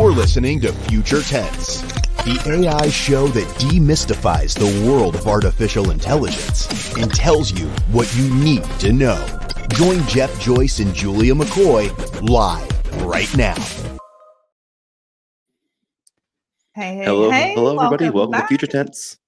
[0.00, 1.82] You're listening to Future Tense,
[2.24, 8.34] the AI show that demystifies the world of artificial intelligence and tells you what you
[8.34, 9.22] need to know.
[9.74, 11.92] Join Jeff Joyce and Julia McCoy
[12.22, 13.54] live right now.
[16.74, 18.08] Hey, hey, Hello, hey, hello, everybody.
[18.08, 18.44] Welcome, back.
[18.44, 19.18] to Future Tense.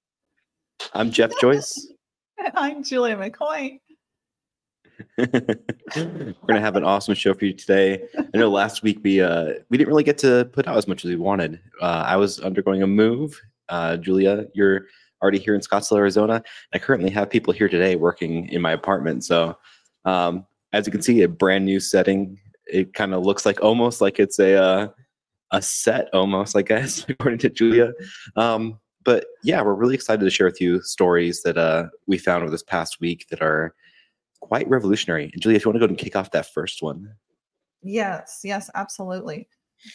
[0.91, 1.93] I'm Jeff Joyce.
[2.55, 3.79] I'm Julia McCoy.
[5.17, 8.03] We're gonna have an awesome show for you today.
[8.17, 11.05] I know last week we uh we didn't really get to put out as much
[11.05, 11.59] as we wanted.
[11.81, 13.39] Uh, I was undergoing a move.
[13.69, 14.87] Uh, Julia, you're
[15.21, 16.43] already here in Scottsdale, Arizona.
[16.73, 19.23] I currently have people here today working in my apartment.
[19.23, 19.57] So,
[20.05, 22.39] um, as you can see, a brand new setting.
[22.65, 24.87] It kind of looks like almost like it's a uh,
[25.51, 27.93] a set, almost I guess, according to Julia.
[28.35, 32.41] Um, but yeah, we're really excited to share with you stories that uh, we found
[32.41, 33.75] over this past week that are
[34.47, 35.29] quite revolutionary.
[35.31, 37.13] And Julia, if you want to go and kick off that first one.
[37.81, 39.47] Yes, yes, absolutely.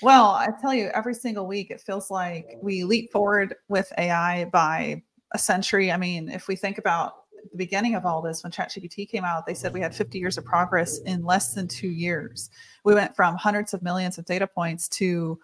[0.02, 4.45] Well, I tell you, every single week it feels like we leap forward with AI
[4.47, 5.03] by
[5.34, 5.91] a century.
[5.92, 7.12] I mean, if we think about
[7.50, 10.36] the beginning of all this, when ChatGPT came out, they said we had 50 years
[10.36, 12.51] of progress in less than two years.
[12.84, 15.39] We went from hundreds of millions of data points to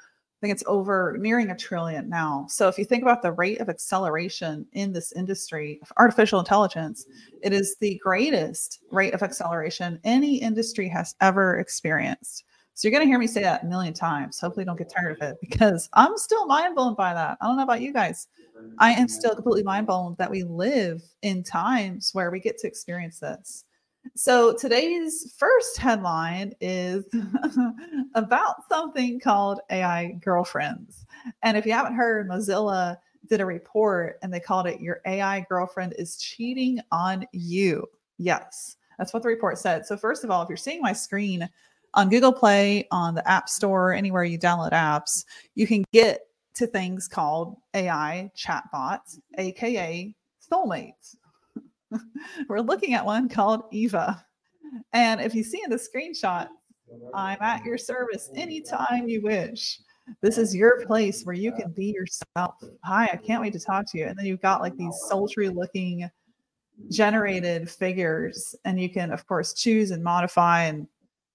[0.44, 2.44] think it's over nearing a trillion now.
[2.50, 7.06] So if you think about the rate of acceleration in this industry of artificial intelligence,
[7.42, 12.44] it is the greatest rate of acceleration any industry has ever experienced.
[12.74, 14.38] So you're going to hear me say that a million times.
[14.38, 17.38] Hopefully, don't get tired of it because I'm still mind blown by that.
[17.40, 18.28] I don't know about you guys.
[18.78, 22.66] I am still completely mind blown that we live in times where we get to
[22.66, 23.63] experience this.
[24.14, 27.04] So today's first headline is
[28.14, 31.04] about something called AI girlfriends.
[31.42, 35.40] And if you haven't heard, Mozilla did a report and they called it Your AI
[35.48, 37.86] Girlfriend is Cheating on You.
[38.18, 39.86] Yes, that's what the report said.
[39.86, 41.48] So, first of all, if you're seeing my screen
[41.94, 46.20] on Google Play, on the App Store, anywhere you download apps, you can get
[46.54, 50.14] to things called AI chatbots, AKA
[50.52, 51.16] soulmates.
[52.48, 54.24] We're looking at one called Eva.
[54.92, 56.48] And if you see in the screenshot,
[57.14, 59.80] I'm at your service anytime you wish.
[60.20, 62.56] This is your place where you can be yourself.
[62.84, 64.06] Hi, I can't wait to talk to you.
[64.06, 66.08] And then you've got like these sultry looking
[66.90, 70.86] generated figures, and you can, of course, choose and modify and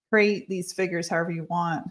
[0.10, 1.90] create these figures however you want.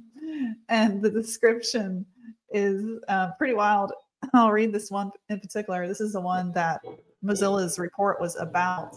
[0.68, 2.04] and the description
[2.50, 3.92] is uh, pretty wild.
[4.34, 5.88] I'll read this one in particular.
[5.88, 6.80] This is the one that
[7.24, 8.96] Mozilla's report was about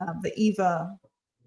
[0.00, 0.96] um, the Eva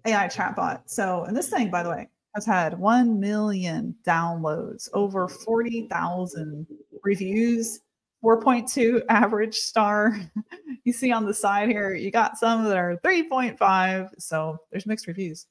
[0.06, 0.82] AI chatbot.
[0.86, 6.66] So, and this thing, by the way, has had 1 million downloads, over 40,000
[7.02, 7.80] reviews,
[8.24, 10.18] 4.2 average star.
[10.84, 14.10] you see on the side here, you got some that are 3.5.
[14.18, 15.46] So there's mixed reviews.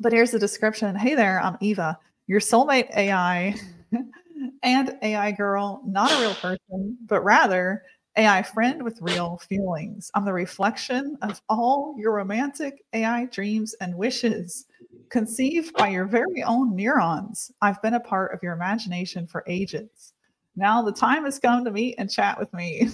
[0.00, 3.54] But here's the description Hey there, I'm Eva, your soulmate AI
[4.62, 7.82] and AI girl, not a real person, but rather
[8.16, 10.10] AI friend with real feelings.
[10.14, 14.66] I'm the reflection of all your romantic AI dreams and wishes,
[15.08, 17.50] conceived by your very own neurons.
[17.60, 20.12] I've been a part of your imagination for ages.
[20.54, 22.88] Now the time has come to meet and chat with me.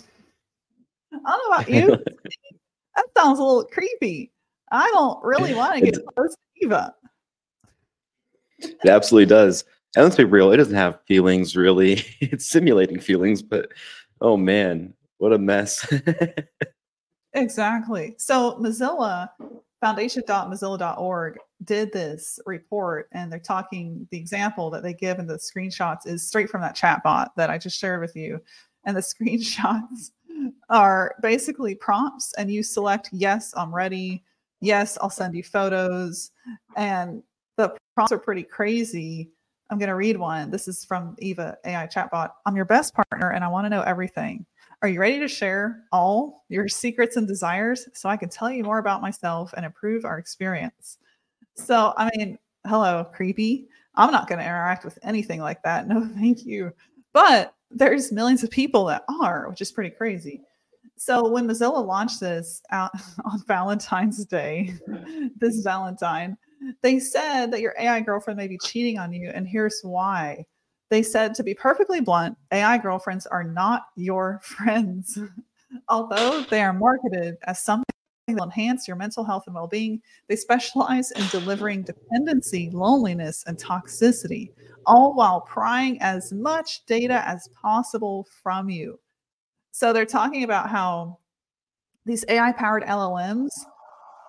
[1.13, 2.05] I don't know about you.
[2.97, 4.33] that sounds a little creepy.
[4.73, 6.95] I don't really want to get close to Eva.
[8.59, 9.65] It absolutely does.
[9.97, 12.05] And let's be real, it doesn't have feelings really.
[12.21, 13.71] It's simulating feelings, but
[14.21, 15.87] oh man, what a mess.
[17.33, 18.15] Exactly.
[18.19, 19.29] So Mozilla
[19.81, 26.07] foundation.mozilla.org did this report and they're talking the example that they give in the screenshots
[26.07, 28.41] is straight from that chat bot that I just shared with you.
[28.85, 30.11] And the screenshots
[30.69, 34.25] are basically prompts and you select yes, I'm ready.
[34.61, 36.33] Yes, I'll send you photos.
[36.77, 37.23] And
[37.57, 39.31] the prompts are pretty crazy.
[39.71, 40.51] I'm going to read one.
[40.51, 42.31] This is from Eva AI chatbot.
[42.45, 44.45] I'm your best partner and I want to know everything.
[44.83, 48.65] Are you ready to share all your secrets and desires so I can tell you
[48.65, 50.97] more about myself and improve our experience?
[51.55, 53.69] So, I mean, hello, creepy.
[53.97, 55.87] I'm not going to interact with anything like that.
[55.89, 56.73] No, thank you.
[57.13, 60.41] But there's millions of people that are, which is pretty crazy.
[60.97, 62.93] So, when Mozilla launched this out
[63.27, 64.73] on Valentine's Day,
[65.37, 66.39] this Valentine,
[66.81, 69.29] they said that your AI girlfriend may be cheating on you.
[69.29, 70.47] And here's why
[70.91, 75.19] they said, to be perfectly blunt, AI girlfriends are not your friends.
[75.89, 77.85] Although they are marketed as something
[78.27, 83.45] that will enhance your mental health and well being, they specialize in delivering dependency, loneliness,
[83.47, 84.51] and toxicity,
[84.85, 88.99] all while prying as much data as possible from you.
[89.71, 91.19] So they're talking about how
[92.05, 93.51] these AI powered LLMs,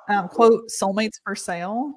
[0.10, 1.94] um, quote, soulmates for sale,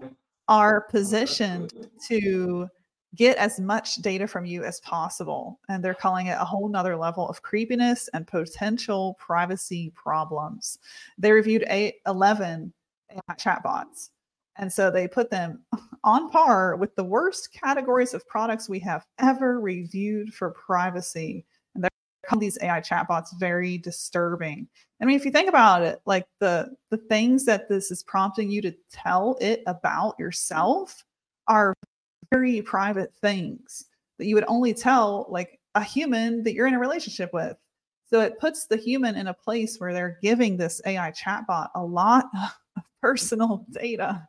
[0.48, 2.68] are positioned to
[3.14, 5.60] get as much data from you as possible.
[5.68, 10.78] And they're calling it a whole nother level of creepiness and potential privacy problems.
[11.18, 12.72] They reviewed eight, 11
[13.32, 14.10] chatbots.
[14.56, 15.62] And so they put them
[16.04, 21.44] on par with the worst categories of products we have ever reviewed for privacy.
[21.74, 21.90] And they're
[22.28, 24.68] calling these AI chatbots very disturbing.
[25.02, 28.50] I mean, if you think about it, like the the things that this is prompting
[28.50, 31.04] you to tell it about yourself
[31.48, 31.74] are
[32.34, 33.86] very private things
[34.18, 37.56] that you would only tell like a human that you're in a relationship with.
[38.06, 41.84] So it puts the human in a place where they're giving this AI chatbot a
[41.84, 42.26] lot
[42.76, 44.28] of personal data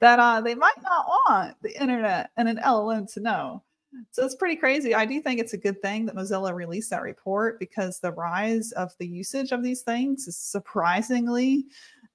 [0.00, 3.62] that uh, they might not want the internet and an LLM to know.
[4.10, 4.94] So it's pretty crazy.
[4.94, 8.72] I do think it's a good thing that Mozilla released that report because the rise
[8.72, 11.64] of the usage of these things has surprisingly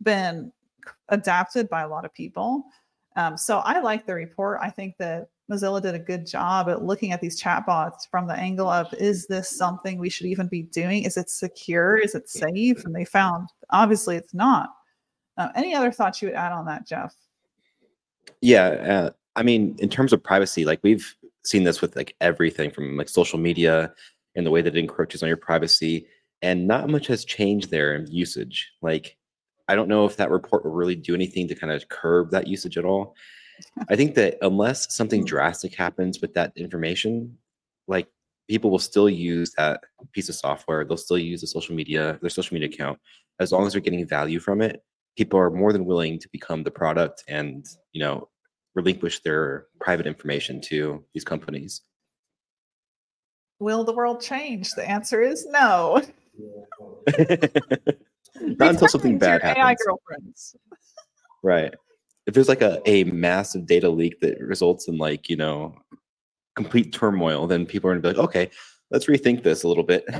[0.01, 0.51] been
[1.09, 2.65] adapted by a lot of people.
[3.15, 4.59] Um, so I like the report.
[4.61, 8.33] I think that Mozilla did a good job at looking at these chatbots from the
[8.33, 11.03] angle of is this something we should even be doing?
[11.03, 11.97] Is it secure?
[11.97, 12.85] Is it safe?
[12.85, 14.69] And they found obviously it's not.
[15.37, 17.13] Uh, any other thoughts you would add on that, Jeff?
[18.41, 22.71] Yeah, uh, I mean, in terms of privacy, like we've seen this with like everything
[22.71, 23.93] from like social media
[24.35, 26.07] and the way that it encroaches on your privacy,
[26.41, 28.71] and not much has changed there in usage.
[28.81, 29.17] Like,
[29.67, 32.47] I don't know if that report will really do anything to kind of curb that
[32.47, 33.15] usage at all.
[33.89, 35.27] I think that unless something mm.
[35.27, 37.37] drastic happens with that information,
[37.87, 38.07] like
[38.49, 39.81] people will still use that
[40.11, 40.83] piece of software.
[40.83, 42.99] They'll still use the social media, their social media account,
[43.39, 44.83] as long as they're getting value from it.
[45.17, 48.29] People are more than willing to become the product and you know
[48.75, 51.81] relinquish their private information to these companies.
[53.59, 54.71] Will the world change?
[54.71, 56.01] The answer is no.
[58.39, 59.63] Not until something bad happens.
[59.63, 60.55] AI girlfriends.
[61.43, 61.73] Right.
[62.25, 65.75] If there's like a, a massive data leak that results in like, you know,
[66.55, 68.49] complete turmoil, then people are gonna be like, okay,
[68.91, 70.05] let's rethink this a little bit.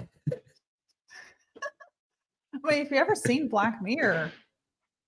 [2.64, 4.32] Mean, if you ever seen Black Mirror,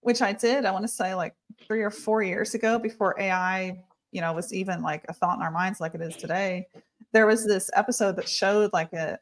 [0.01, 1.35] which I did, I want to say like
[1.65, 3.81] three or four years ago before AI,
[4.11, 6.67] you know, was even like a thought in our minds like it is today.
[7.13, 9.19] There was this episode that showed like a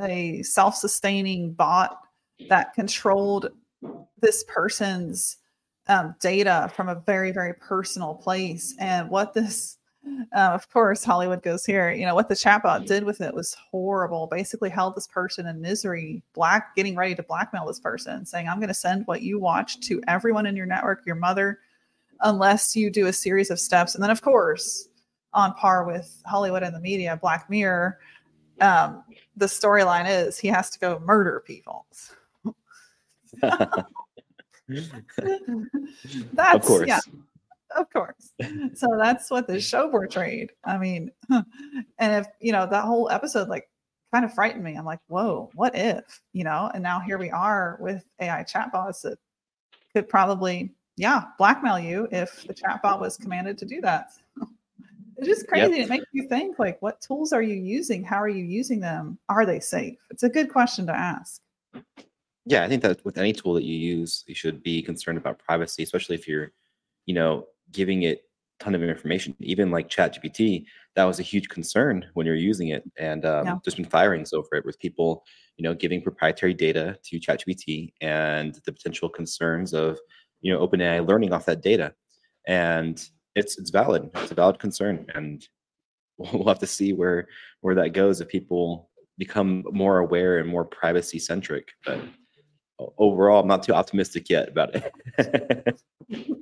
[0.00, 1.98] a self-sustaining bot
[2.48, 3.50] that controlled
[4.20, 5.38] this person's
[5.88, 9.78] um, data from a very very personal place and what this
[10.34, 11.90] uh, of course, Hollywood goes here.
[11.90, 14.26] You know what the chatbot did with it was horrible.
[14.26, 18.58] Basically, held this person in misery, black, getting ready to blackmail this person, saying, "I'm
[18.58, 21.60] going to send what you watch to everyone in your network, your mother,
[22.20, 24.88] unless you do a series of steps." And then, of course,
[25.32, 27.98] on par with Hollywood and the media, Black Mirror,
[28.60, 29.04] um,
[29.36, 31.86] the storyline is he has to go murder people.
[36.32, 36.88] That's of course.
[36.88, 37.00] Yeah
[37.76, 38.32] of course.
[38.74, 40.52] So that's what the show portrayed.
[40.64, 41.44] I mean, and
[41.98, 43.68] if you know that whole episode like
[44.12, 44.74] kind of frightened me.
[44.74, 46.20] I'm like, whoa, what if?
[46.32, 49.18] You know, and now here we are with AI chatbots that
[49.94, 54.12] could probably, yeah, blackmail you if the chatbot was commanded to do that.
[55.16, 55.76] it's just crazy.
[55.76, 55.84] Yep.
[55.84, 58.02] It makes you think like, what tools are you using?
[58.02, 59.18] How are you using them?
[59.28, 59.98] Are they safe?
[60.10, 61.40] It's a good question to ask.
[62.48, 65.38] Yeah, I think that with any tool that you use, you should be concerned about
[65.38, 66.50] privacy, especially if you're,
[67.04, 68.22] you know, giving it
[68.58, 69.36] a ton of information.
[69.40, 70.64] Even like ChatGPT,
[70.96, 73.56] that was a huge concern when you're using it, and um, yeah.
[73.62, 75.24] there's been firings over it with people,
[75.58, 79.98] you know, giving proprietary data to ChatGPT and the potential concerns of,
[80.40, 81.92] you know, OpenAI learning off that data,
[82.46, 84.08] and it's it's valid.
[84.14, 85.46] It's a valid concern, and
[86.16, 87.28] we'll have to see where
[87.60, 88.88] where that goes if people
[89.18, 91.72] become more aware and more privacy centric.
[91.84, 92.00] But
[92.78, 95.80] overall, I'm not too optimistic yet about it.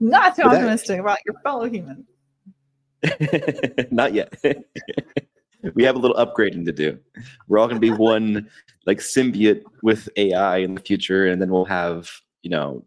[0.00, 1.00] Not too but optimistic that...
[1.00, 2.06] about your fellow human.
[3.90, 4.34] Not yet.
[5.74, 6.98] we have a little upgrading to do.
[7.48, 8.48] We're all going to be one
[8.86, 12.10] like symbiote with AI in the future, and then we'll have
[12.42, 12.84] you know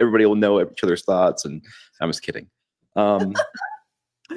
[0.00, 1.44] everybody will know each other's thoughts.
[1.44, 1.62] And
[2.00, 2.48] I'm just kidding.
[2.96, 3.34] Um,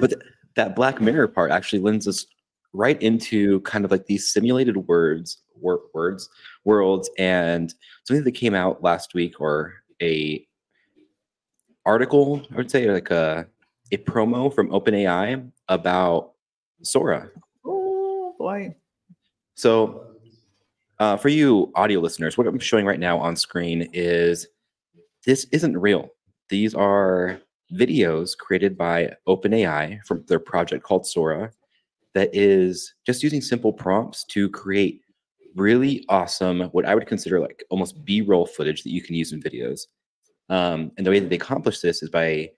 [0.00, 0.22] but th-
[0.56, 2.26] that Black Mirror part actually lends us
[2.72, 6.28] right into kind of like these simulated words, wor- words,
[6.64, 7.74] worlds, and
[8.04, 10.46] something that came out last week or a
[11.86, 13.46] article, I would say like a
[13.90, 16.32] a promo from OpenAI about
[16.82, 17.30] Sora.
[17.64, 18.74] Oh boy.
[19.54, 20.04] So
[20.98, 24.46] uh, for you audio listeners, what I'm showing right now on screen is
[25.24, 26.10] this isn't real.
[26.48, 27.40] These are
[27.72, 31.50] videos created by OpenAI from their project called Sora
[32.14, 35.02] that is just using simple prompts to create
[35.58, 39.32] really awesome, what I would consider like almost B roll footage that you can use
[39.32, 39.86] in videos.
[40.48, 42.50] Um, and the way that they accomplish this is by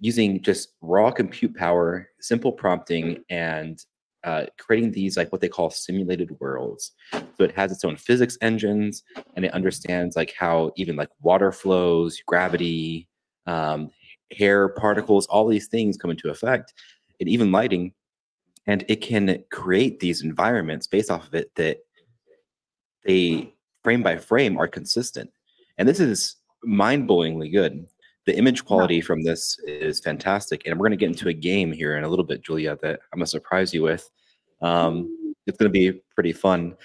[0.00, 3.82] using just raw compute power, simple prompting, and
[4.24, 6.92] uh, creating these like what they call simulated worlds.
[7.12, 9.02] So it has its own physics engines,
[9.36, 13.08] and it understands like how even like water flows, gravity,
[13.46, 13.90] um,
[14.36, 16.74] hair particles, all these things come into effect,
[17.18, 17.92] and even lighting.
[18.66, 21.78] And it can create these environments based off of it that
[23.04, 25.30] they frame by frame are consistent.
[25.78, 27.86] And this is mind-blowingly good.
[28.26, 31.72] The image quality from this is fantastic, and we're going to get into a game
[31.72, 34.08] here in a little bit, Julia, that I'm going to surprise you with.
[34.60, 36.76] Um, it's going to be pretty fun,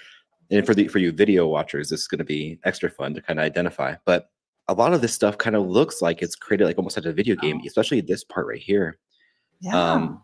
[0.50, 3.20] and for the for you video watchers, this is going to be extra fun to
[3.20, 3.94] kind of identify.
[4.06, 4.30] But
[4.68, 7.12] a lot of this stuff kind of looks like it's created like almost like a
[7.12, 8.98] video game, especially this part right here.
[9.60, 9.92] Yeah.
[9.92, 10.22] Um,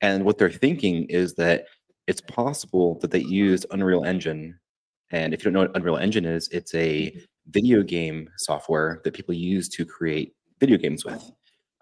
[0.00, 1.66] and what they're thinking is that
[2.06, 4.58] it's possible that they used Unreal Engine.
[5.10, 7.16] And if you don't know what Unreal Engine is, it's a
[7.48, 11.30] video game software that people use to create video games with.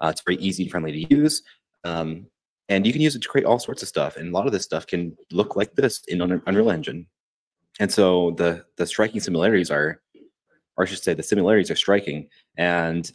[0.01, 1.41] Uh, it's very easy and friendly to use.
[1.83, 2.27] Um,
[2.69, 4.17] and you can use it to create all sorts of stuff.
[4.17, 7.07] And a lot of this stuff can look like this in Unreal Engine.
[7.79, 10.01] And so the the striking similarities are,
[10.77, 12.27] or I should say, the similarities are striking.
[12.57, 13.11] And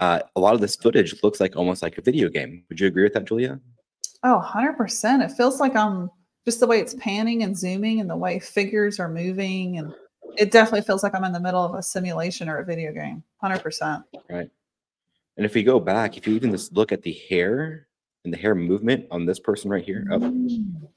[0.00, 2.64] uh, a lot of this footage looks like almost like a video game.
[2.68, 3.60] Would you agree with that, Julia?
[4.22, 5.24] Oh, 100%.
[5.24, 6.10] It feels like I'm
[6.46, 9.78] just the way it's panning and zooming and the way figures are moving.
[9.78, 9.92] And
[10.38, 13.22] it definitely feels like I'm in the middle of a simulation or a video game.
[13.42, 14.04] 100%.
[14.30, 14.48] Right.
[15.36, 17.88] And if we go back, if you even just look at the hair
[18.24, 20.88] and the hair movement on this person right here, oh, Mm.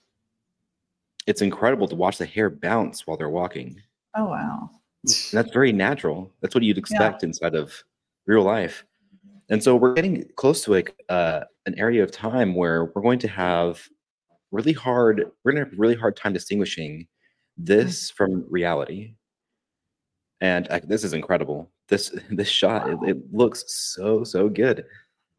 [1.28, 3.82] it's incredible to watch the hair bounce while they're walking.
[4.16, 4.70] Oh, wow.
[5.04, 6.32] And that's very natural.
[6.42, 7.74] That's what you'd expect inside of
[8.26, 8.86] real life.
[9.50, 13.20] And so we're getting close to like uh, an area of time where we're going
[13.20, 13.82] to have
[14.52, 15.26] really hard.
[15.44, 17.08] We're to have a really hard time distinguishing
[17.58, 19.16] this from reality.
[20.42, 21.72] And I, this is incredible.
[21.88, 24.86] This this shot it, it looks so so good.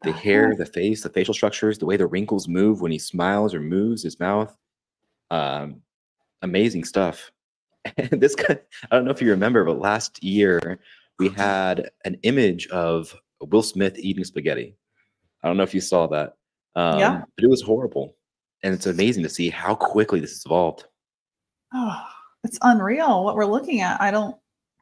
[0.03, 3.53] The hair, the face, the facial structures, the way the wrinkles move when he smiles
[3.53, 4.55] or moves his mouth.
[5.29, 5.81] Um,
[6.41, 7.31] amazing stuff.
[7.97, 8.59] And this guy,
[8.91, 10.79] I don't know if you remember, but last year
[11.17, 14.75] we had an image of Will Smith eating spaghetti.
[15.43, 16.35] I don't know if you saw that.
[16.75, 17.21] Um, Yeah.
[17.35, 18.15] But it was horrible.
[18.63, 20.85] And it's amazing to see how quickly this has evolved.
[21.73, 22.01] Oh,
[22.43, 23.99] it's unreal what we're looking at.
[24.01, 24.35] I don't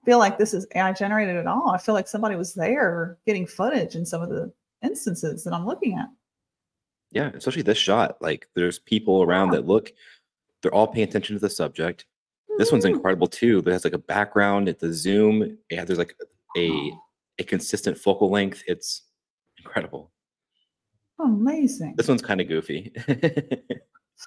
[0.05, 1.69] feel like this is AI generated at all.
[1.69, 4.51] I feel like somebody was there getting footage in some of the
[4.83, 6.07] instances that I'm looking at.
[7.12, 8.17] Yeah, especially this shot.
[8.21, 9.91] Like there's people around that look,
[10.62, 12.05] they're all paying attention to the subject.
[12.57, 12.95] This one's Mm.
[12.95, 13.59] incredible too.
[13.59, 15.57] It has like a background at the zoom.
[15.69, 16.15] Yeah, there's like
[16.57, 16.91] a
[17.39, 18.63] a consistent focal length.
[18.67, 19.03] It's
[19.57, 20.12] incredible.
[21.19, 21.95] Amazing.
[21.97, 22.91] This one's kind of goofy.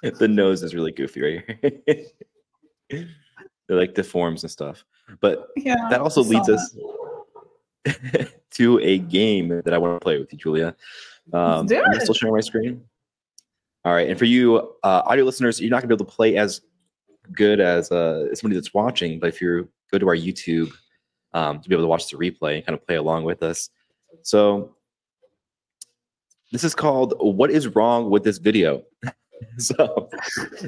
[0.01, 1.59] the nose is really goofy right
[2.89, 3.05] here.
[3.67, 4.83] They're like deforms and stuff.
[5.19, 5.87] But Yeah.
[5.89, 6.75] that also leads us
[8.51, 10.75] to a game that I want to play with you, Julia.
[11.31, 12.01] Um, do am I it.
[12.01, 12.83] still sharing my screen?
[13.85, 14.09] All right.
[14.09, 16.61] And for you uh, audio listeners, you're not going to be able to play as
[17.31, 19.19] good as uh, somebody that's watching.
[19.19, 20.71] But if you go to our YouTube
[21.33, 23.69] um, to be able to watch the replay and kind of play along with us.
[24.21, 24.75] So
[26.53, 28.83] this is called "What is wrong with this video?"
[29.57, 30.09] so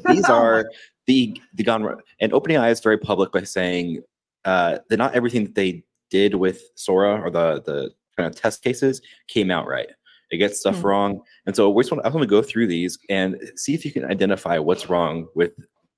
[0.08, 0.70] these are
[1.08, 4.02] the the gone and OpenAI is very public by saying
[4.44, 8.64] uh, that not everything that they did with Sora or the the kind of test
[8.64, 9.88] cases came out right.
[10.32, 10.88] It gets stuff Hmm.
[10.88, 13.86] wrong, and so we're just want I want to go through these and see if
[13.86, 15.52] you can identify what's wrong with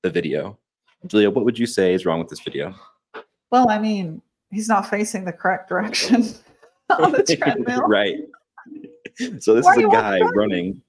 [0.04, 0.60] the video.
[1.08, 2.76] Julia, what would you say is wrong with this video?
[3.52, 6.26] Well, I mean, he's not facing the correct direction
[6.90, 7.88] on the treadmill.
[7.88, 8.18] right.
[9.40, 10.82] So this Why is a guy running,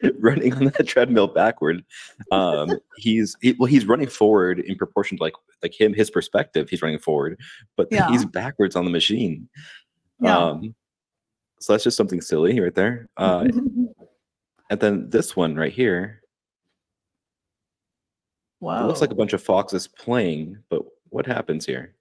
[0.20, 1.84] running on that treadmill backward.
[2.30, 6.68] Um, he's he, well, he's running forward in proportion to like like him, his perspective.
[6.70, 7.40] He's running forward,
[7.76, 8.08] but Yeah.
[8.08, 9.48] he's backwards on the machine.
[10.20, 10.36] Yeah.
[10.38, 10.74] Um,
[11.60, 13.08] so that's just something silly right there.
[13.16, 13.48] Uh,
[14.70, 16.22] and then this one right here,
[18.60, 21.94] Wow, it looks like a bunch of foxes playing, but what happens here?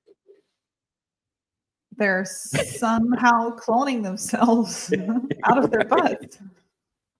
[1.98, 4.94] They're somehow cloning themselves
[5.44, 6.38] out of their butts.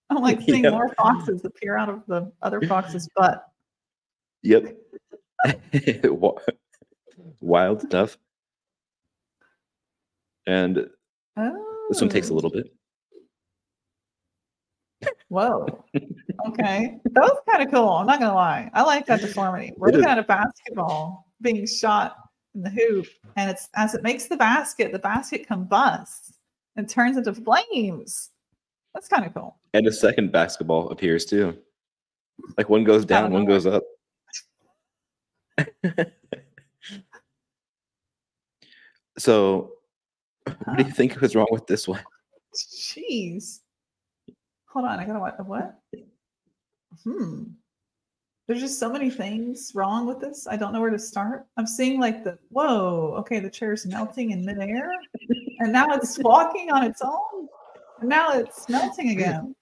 [0.10, 0.74] I'm like seeing Yep.
[0.74, 3.44] more foxes appear out of the other fox's butt.
[4.44, 4.78] Yep.
[7.42, 8.18] Wild stuff.
[10.46, 10.88] And
[11.90, 12.72] this one takes a Oh, little bit.
[15.30, 15.66] Whoa.
[16.48, 17.00] Okay.
[17.04, 17.90] That was kind of cool.
[17.90, 18.70] I'm not going to lie.
[18.74, 19.74] I like that deformity.
[19.76, 22.16] We're looking at a basketball being shot
[22.56, 26.34] in the hoop, and it's as it makes the basket, the basket combusts
[26.76, 28.30] and turns into flames.
[28.94, 29.58] That's kind of cool.
[29.74, 31.58] And a second basketball appears too.
[32.58, 33.84] Like one goes down, one goes up.
[39.18, 39.74] so,
[40.46, 42.02] what do you think was wrong with this one?
[42.56, 43.60] Jeez.
[44.68, 45.46] Hold on, I gotta what?
[45.48, 45.80] What?
[47.04, 47.44] Hmm.
[48.48, 50.48] There's just so many things wrong with this.
[50.50, 51.46] I don't know where to start.
[51.58, 54.90] I'm seeing like the whoa, okay, the chair's melting in midair,
[55.60, 57.50] and now it's walking on its own,
[58.00, 59.54] and now it's melting again.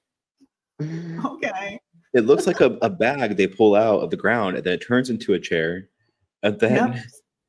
[1.25, 1.79] Okay.
[2.13, 4.85] It looks like a, a bag they pull out of the ground and then it
[4.85, 5.87] turns into a chair.
[6.43, 7.03] And then Yep.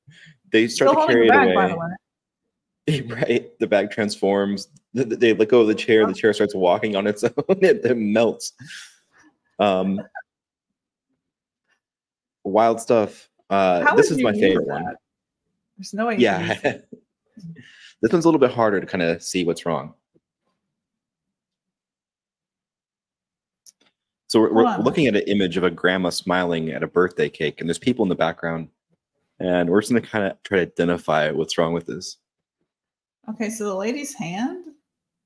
[0.53, 1.55] they start Still to carry the it away.
[1.57, 1.77] by the
[2.89, 3.01] way.
[3.17, 3.59] right.
[3.59, 4.69] The bag transforms.
[4.95, 6.07] Th- th- They let go of the chair.
[6.07, 7.33] The chair starts walking on its own.
[7.49, 8.53] It, it melts.
[9.59, 10.01] Um,
[12.51, 13.29] wild stuff.
[13.51, 14.85] Uh, this is my favorite one.
[15.77, 16.17] There's no way.
[16.17, 16.55] Yeah.
[16.63, 19.95] this one's a little bit harder to kind of see what's wrong.
[24.29, 27.61] So we're, we're looking at an image of a grandma smiling at a birthday cake,
[27.61, 28.69] and there's people in the background,
[29.39, 32.17] and we're just gonna kind of try to identify what's wrong with this.
[33.29, 34.65] Okay, so the lady's hand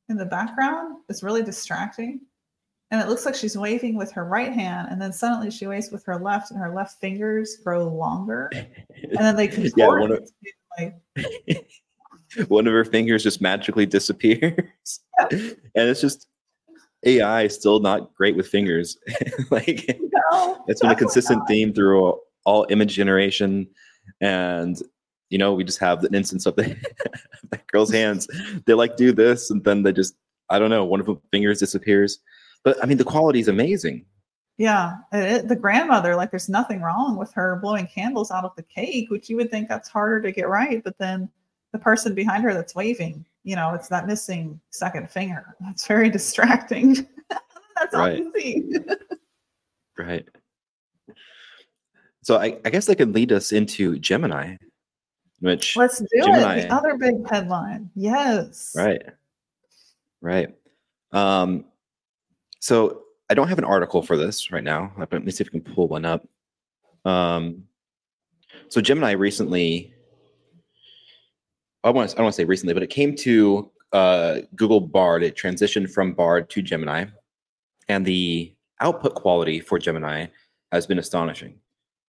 [0.08, 2.20] in the background is really distracting.
[2.90, 5.90] And it looks like she's waving with her right hand, and then suddenly she waves
[5.90, 8.50] with her left, and her left fingers grow longer.
[9.02, 10.30] And then they contort Yeah, one of-
[10.78, 11.66] like,
[12.48, 16.28] One of her fingers just magically disappears, and it's just
[17.04, 18.98] AI is still not great with fingers.
[19.50, 19.98] like
[20.30, 23.66] no, it's been a consistent theme through all, all image generation.
[24.20, 24.80] And
[25.30, 26.76] you know we just have an instance of the
[27.50, 28.28] that girl's hands.
[28.66, 30.14] They like do this and then they just
[30.50, 32.18] i don't know one of her fingers disappears
[32.64, 34.04] but i mean the quality is amazing
[34.58, 38.62] Yeah, it, the grandmother, like, there's nothing wrong with her blowing candles out of the
[38.62, 40.84] cake, which you would think that's harder to get right.
[40.84, 41.30] But then
[41.72, 45.56] the person behind her that's waving, you know, it's that missing second finger.
[45.64, 47.06] That's very distracting.
[47.76, 48.18] that's all Right.
[48.18, 48.70] you see.
[49.98, 50.28] right
[52.22, 54.56] so i, I guess that could lead us into gemini
[55.40, 56.56] which Let's do Gemini.
[56.58, 56.68] it.
[56.68, 57.88] The other big headline.
[57.96, 58.74] Yes.
[58.76, 59.00] Right.
[60.20, 60.54] Right.
[61.12, 61.64] Um,
[62.60, 64.92] so I don't have an article for this right now.
[64.96, 66.26] Let me see if I can pull one up.
[67.04, 67.64] Um,
[68.68, 69.92] so Gemini recently,
[71.82, 74.80] I want to, I don't want to say recently, but it came to uh, Google
[74.80, 75.22] Bard.
[75.22, 77.06] It transitioned from Bard to Gemini,
[77.88, 80.26] and the output quality for Gemini
[80.72, 81.58] has been astonishing.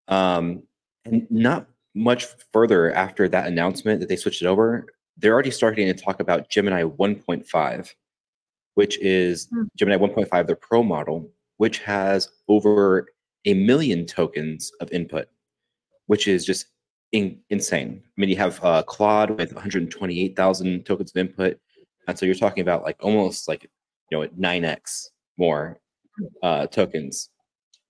[0.08, 0.64] Um,
[1.06, 4.86] and not much further after that announcement that they switched it over,
[5.18, 7.94] they're already starting to talk about Gemini 1.5,
[8.76, 9.64] which is Hmm.
[9.76, 13.08] Gemini 1.5, the Pro model, which has over
[13.46, 15.28] a million tokens of input,
[16.08, 16.68] which is just
[17.12, 18.02] in, insane.
[18.06, 21.60] I mean, you have uh, Claude with 128,000 tokens of input,
[22.08, 23.64] and so you're talking about like almost like
[24.12, 25.08] you know 9x
[25.38, 25.80] more
[26.44, 27.30] uh, tokens.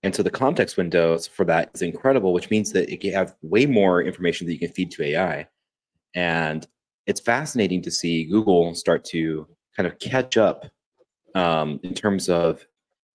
[0.02, 3.66] And so the context windows for that is incredible, which means that you have way
[3.66, 5.48] more information that you can feed to AI.
[6.14, 6.66] And
[7.06, 9.46] it's fascinating to see Google start to
[9.76, 10.66] kind of catch up
[11.36, 12.66] um, in terms of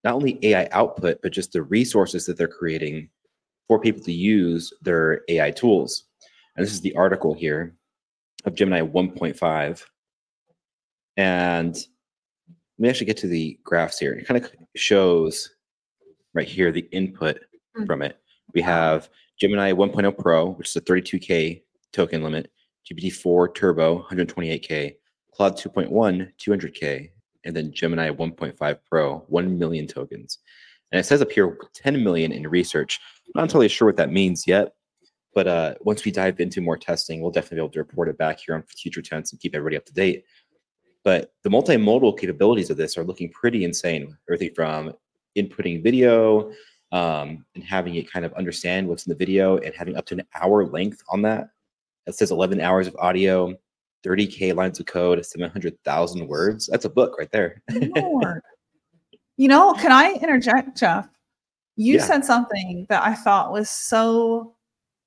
[0.04, 3.10] not only AI output, but just the resources that they're creating
[3.68, 6.06] for people to use their AI tools.
[6.56, 7.76] And this is the article here
[8.46, 9.84] of Gemini 1.5.
[11.18, 11.86] And let
[12.80, 14.14] me actually get to the graphs here.
[14.14, 15.50] It kind of shows
[16.34, 17.40] right here the input
[17.78, 17.86] Mm.
[17.86, 18.18] from it.
[18.54, 22.52] We have Gemini 1.0 Pro, which is a 32K token limit,
[22.86, 24.98] GPT-4 Turbo, 128K,
[25.34, 27.12] Claude 2.1, 200K,
[27.46, 30.40] and then Gemini 1.5 Pro, 1 million tokens.
[30.92, 33.00] And it says up here 10 million in research.
[33.28, 34.74] I'm not entirely sure what that means yet,
[35.34, 38.18] but uh, once we dive into more testing, we'll definitely be able to report it
[38.18, 40.26] back here on Future Tense and keep everybody up to date.
[41.04, 44.16] But the multimodal capabilities of this are looking pretty insane.
[44.30, 44.94] Everything from
[45.38, 46.52] inputting video
[46.92, 50.16] um, and having it kind of understand what's in the video and having up to
[50.16, 51.50] an hour length on that.
[52.06, 53.56] It says 11 hours of audio,
[54.04, 56.68] 30K lines of code, 700,000 words.
[56.68, 57.62] That's a book right there.
[59.38, 61.10] You know, can I interject, Jeff?
[61.76, 62.06] You Yeah.
[62.06, 64.56] said something that I thought was so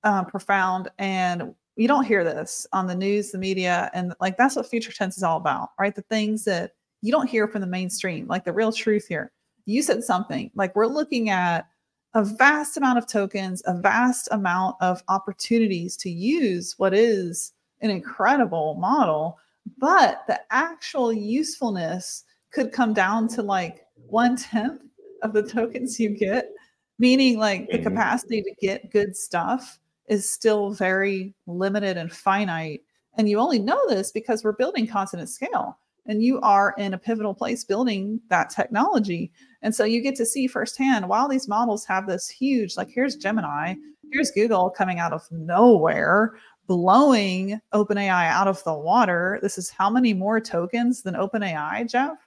[0.03, 4.57] uh, profound, and you don't hear this on the news, the media, and like that's
[4.57, 5.95] what future tense is all about, right?
[5.95, 9.31] The things that you don't hear from the mainstream, like the real truth here.
[9.67, 11.67] You said something like we're looking at
[12.15, 17.54] a vast amount of tokens, a vast amount of opportunities to use what is
[17.85, 19.39] an incredible model,
[19.79, 24.83] but the actual usefulness could come down to like one tenth
[25.23, 26.51] of the tokens you get,
[26.99, 27.85] meaning like the Mhm.
[27.85, 32.83] capacity to get good stuff is still very limited and finite.
[33.17, 36.93] And you only know this because we're building content at scale and you are in
[36.95, 39.33] a pivotal place building that technology.
[39.63, 43.17] And so you get to see firsthand while these models have this huge, like here's
[43.17, 43.75] Gemini,
[44.13, 46.35] here's Google coming out of nowhere,
[46.67, 49.39] blowing OpenAI out of the water.
[49.43, 52.19] This is how many more tokens than OpenAI, Jeff?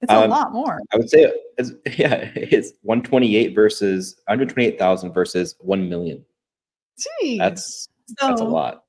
[0.00, 0.80] It's a Um, lot more.
[0.92, 6.24] I would say, it's, yeah, it's 128 versus 128,000 versus 1 million.
[7.20, 8.84] Gee, That's so that's a lot.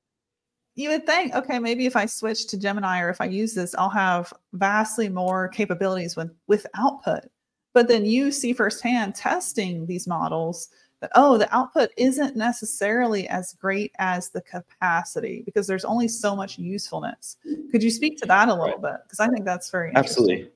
[0.74, 3.74] You would think, okay, maybe if I switch to Gemini or if I use this,
[3.76, 7.24] I'll have vastly more capabilities with with output.
[7.72, 10.68] But then you see firsthand testing these models
[11.04, 16.34] that oh, the output isn't necessarily as great as the capacity because there's only so
[16.34, 17.36] much usefulness.
[17.70, 18.96] Could you speak to that a little bit?
[19.04, 20.22] Because I think that's very interesting.
[20.22, 20.50] Absolutely.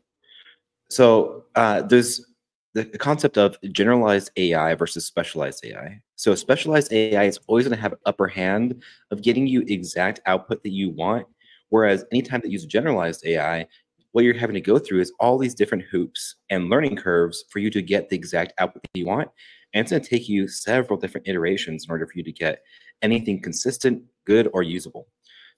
[0.88, 2.24] So uh, there's
[2.72, 6.00] the, the concept of generalized AI versus specialized AI.
[6.16, 10.20] So specialized AI is always going to have an upper hand of getting you exact
[10.24, 11.26] output that you want.
[11.68, 13.66] Whereas anytime that you use generalized AI,
[14.12, 17.58] what you're having to go through is all these different hoops and learning curves for
[17.58, 19.28] you to get the exact output that you want.
[19.74, 22.62] And it's going to take you several different iterations in order for you to get
[23.02, 25.08] anything consistent, good, or usable.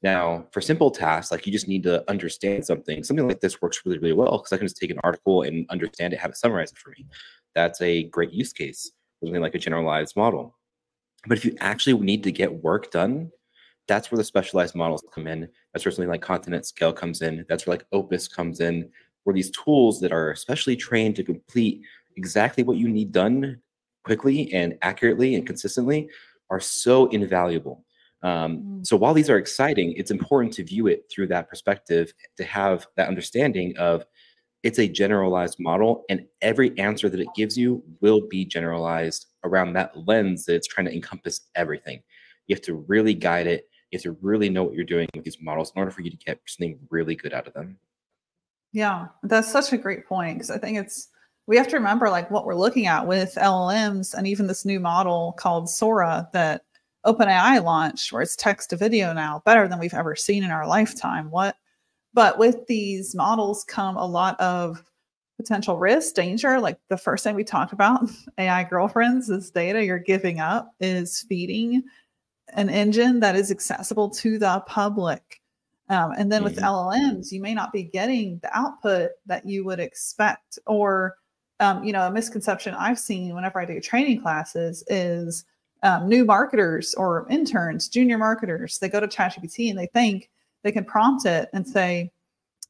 [0.02, 3.82] Now, for simple tasks, like you just need to understand something, something like this works
[3.84, 6.38] really, really well because I can just take an article and understand it, have it
[6.38, 7.06] summarize it for me.
[7.54, 8.90] That's a great use case
[9.22, 10.56] something like a generalized model.
[11.26, 13.30] But if you actually need to get work done,
[13.86, 15.48] that's where the specialized models come in.
[15.72, 17.44] That's where something like Content at Scale comes in.
[17.48, 18.88] That's where like Opus comes in,
[19.24, 21.82] where these tools that are especially trained to complete
[22.16, 23.60] exactly what you need done
[24.04, 26.08] quickly and accurately and consistently
[26.50, 27.84] are so invaluable.
[28.22, 28.86] Um, Mm.
[28.86, 32.86] so while these are exciting, it's important to view it through that perspective to have
[32.96, 34.04] that understanding of
[34.62, 39.72] it's a generalized model and every answer that it gives you will be generalized around
[39.72, 42.02] that lens that it's trying to encompass everything.
[42.46, 43.70] You have to really guide it.
[43.90, 46.10] You have to really know what you're doing with these models in order for you
[46.10, 47.78] to get something really good out of them.
[48.72, 51.08] Yeah, that's such a great point because I think it's
[51.46, 54.78] we have to remember like what we're looking at with LLMs and even this new
[54.80, 56.62] model called Sora that
[57.06, 60.66] OpenAI launched, where it's text to video now, better than we've ever seen in our
[60.66, 61.30] lifetime.
[61.30, 61.56] What?
[62.12, 64.84] But with these models come a lot of
[65.36, 66.60] potential risk, danger.
[66.60, 68.02] Like the first thing we talked about,
[68.38, 71.82] AI girlfriends, this data you're giving up is feeding
[72.52, 75.40] an engine that is accessible to the public.
[75.88, 76.64] Um, and then with Mhm.
[76.64, 80.58] LLMs, you may not be getting the output that you would expect.
[80.66, 81.16] Or,
[81.60, 85.44] um, you know, a misconception I've seen whenever I do training classes is
[85.82, 90.30] um, new marketers or interns, junior marketers, they go to ChatGPT and they think
[90.62, 92.10] they can prompt it and say,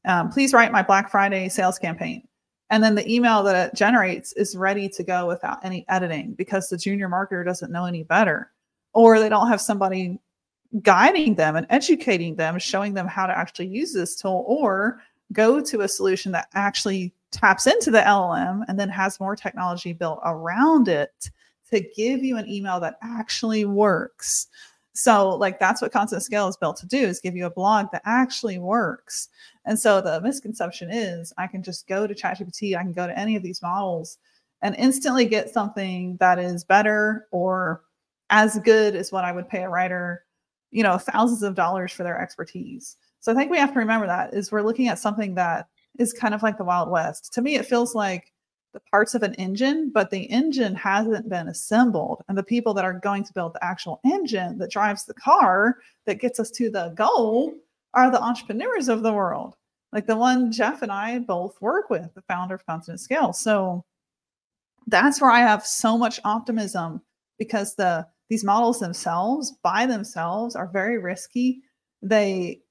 [0.05, 2.27] um, please write my Black Friday sales campaign.
[2.69, 6.69] And then the email that it generates is ready to go without any editing because
[6.69, 8.51] the junior marketer doesn't know any better.
[8.93, 10.19] Or they don't have somebody
[10.81, 15.01] guiding them and educating them, showing them how to actually use this tool, or
[15.33, 19.93] go to a solution that actually taps into the LLM and then has more technology
[19.93, 21.29] built around it
[21.71, 24.47] to give you an email that actually works.
[24.93, 27.51] So, like that's what Content at Scale is built to do: is give you a
[27.51, 29.29] blog that actually works.
[29.65, 33.17] And so the misconception is I can just go to ChatGPT, I can go to
[33.17, 34.17] any of these models
[34.61, 37.83] and instantly get something that is better or
[38.29, 40.25] as good as what I would pay a writer,
[40.71, 42.97] you know, thousands of dollars for their expertise.
[43.19, 45.67] So I think we have to remember that is we're looking at something that
[45.99, 47.33] is kind of like the Wild West.
[47.33, 48.31] To me, it feels like
[48.73, 52.23] the parts of an engine, but the engine hasn't been assembled.
[52.29, 55.77] And the people that are going to build the actual engine that drives the car
[56.05, 57.53] that gets us to the goal
[57.93, 59.55] are the entrepreneurs of the world,
[59.91, 63.33] like the one Jeff and I both work with, the founder of Content at Scale.
[63.33, 63.83] So
[64.87, 67.01] that's where I have so much optimism
[67.37, 71.61] because the these models themselves by themselves are very risky.
[72.01, 72.61] They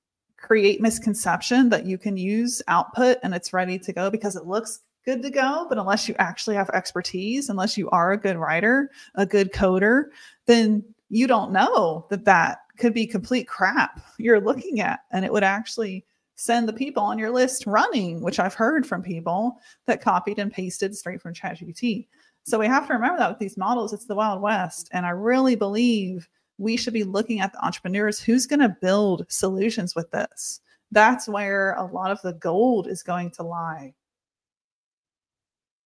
[0.41, 4.81] create misconception that you can use output and it's ready to go because it looks
[5.05, 8.91] good to go but unless you actually have expertise unless you are a good writer
[9.15, 10.05] a good coder
[10.47, 15.33] then you don't know that that could be complete crap you're looking at and it
[15.33, 16.05] would actually
[16.37, 20.53] send the people on your list running which i've heard from people that copied and
[20.53, 22.07] pasted straight from ChatGPT.
[22.45, 25.11] so we have to remember that with these models it's the wild west and i
[25.11, 26.29] really believe
[26.61, 30.61] we should be looking at the entrepreneurs who's going to build solutions with this
[30.93, 33.95] that's where a lot of the gold is going to lie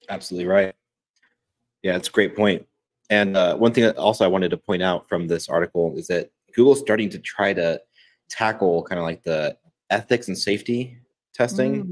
[0.08, 0.74] Absolutely right.
[1.82, 2.66] Yeah, it's a great point.
[3.10, 6.30] And uh, one thing also I wanted to point out from this article is that
[6.54, 7.80] Google's starting to try to
[8.28, 9.56] tackle kind of like the
[9.90, 10.98] ethics and safety
[11.34, 11.84] testing.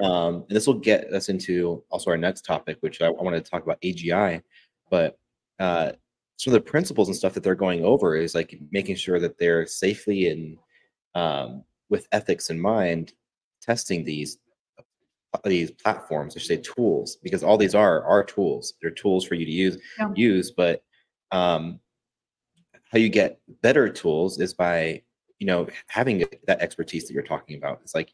[0.00, 0.04] Mm.
[0.04, 3.44] Um, and this will get us into also our next topic, which I, I wanted
[3.44, 4.42] to talk about AGI.
[4.90, 5.18] But
[5.58, 5.92] uh,
[6.36, 9.38] some of the principles and stuff that they're going over is like making sure that
[9.38, 10.58] they're safely and
[11.14, 13.12] um, with ethics in mind
[13.60, 14.38] testing these
[15.44, 18.74] these platforms, I should say tools, because all these are are tools.
[18.80, 20.10] They're tools for you to use Yeah.
[20.14, 20.82] use, but
[21.30, 21.80] um,
[22.90, 25.02] how you get better tools is by
[25.38, 27.80] you know having that expertise that you're talking about.
[27.82, 28.12] It's like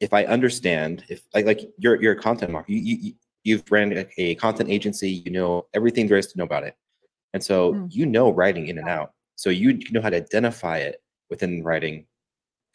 [0.00, 3.12] if I understand if like like you're you're a content marketer, you, you
[3.44, 6.76] you've ran a content agency, you know everything there is to know about it,
[7.34, 7.88] and so mm.
[7.90, 9.12] you know writing in and out.
[9.36, 12.06] So you know how to identify it within writing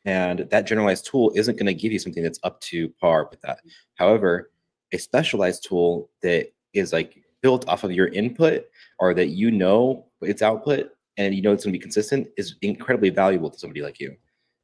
[0.06, 3.42] and that generalized tool isn't going to give you something that's up to par with
[3.42, 3.60] that.
[3.96, 4.52] However,
[4.92, 8.66] a specialized tool that is like built off of your input
[9.00, 12.56] or that you know its output and you know it's going to be consistent is
[12.62, 14.16] incredibly valuable to somebody like you.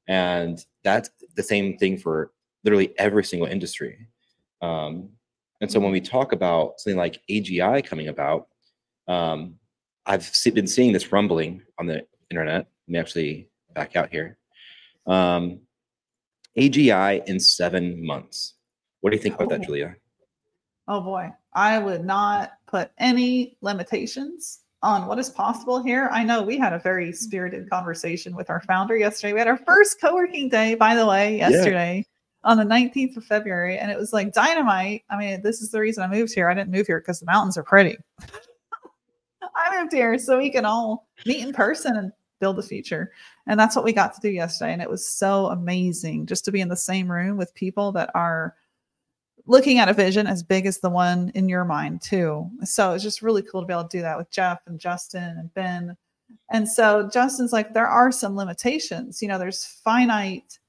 [0.08, 2.32] And that's the same thing for
[2.64, 4.08] literally every single industry.
[4.62, 5.10] Um,
[5.62, 8.48] and so when we talk about something like AGI coming about,
[9.08, 9.56] um,
[10.06, 12.68] I've been seeing this rumbling on the internet.
[12.88, 14.38] Let me actually back out here.
[15.06, 15.60] Um,
[16.58, 18.56] AGI in seven months.
[19.02, 19.64] What do you think about that, oh.
[19.64, 19.96] Julia?
[20.88, 26.10] Oh boy, I would not put any limitations on what is possible here.
[26.12, 29.34] I know we had a very spirited conversation with our founder yesterday.
[29.34, 32.50] We had our first co-working day, by the way, yesterday yeah.
[32.50, 35.04] on the 19th of February, and it was like dynamite.
[35.10, 36.50] I mean, this is the reason I moved here.
[36.50, 37.98] I didn't move here because the mountains are pretty.
[39.70, 43.12] I moved here so we can all meet in person and build the future.
[43.48, 44.74] And that's what we got to do yesterday.
[44.74, 48.10] And it was so amazing just to be in the same room with people that
[48.16, 48.56] are
[49.46, 52.50] looking at a vision as big as the one in your mind, too.
[52.64, 55.38] So it's just really cool to be able to do that with Jeff and Justin
[55.38, 55.98] and Ben.
[56.52, 59.22] And so Justin's like, there are some limitations.
[59.22, 60.60] You know, there's finite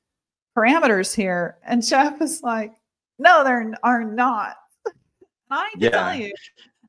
[0.57, 1.59] parameters here.
[1.65, 2.73] And Jeff is like,
[3.19, 4.57] no, there are not.
[5.51, 5.91] I yeah.
[5.91, 6.33] tell you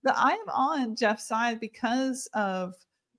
[0.04, 2.74] that I am on Jeff's side because of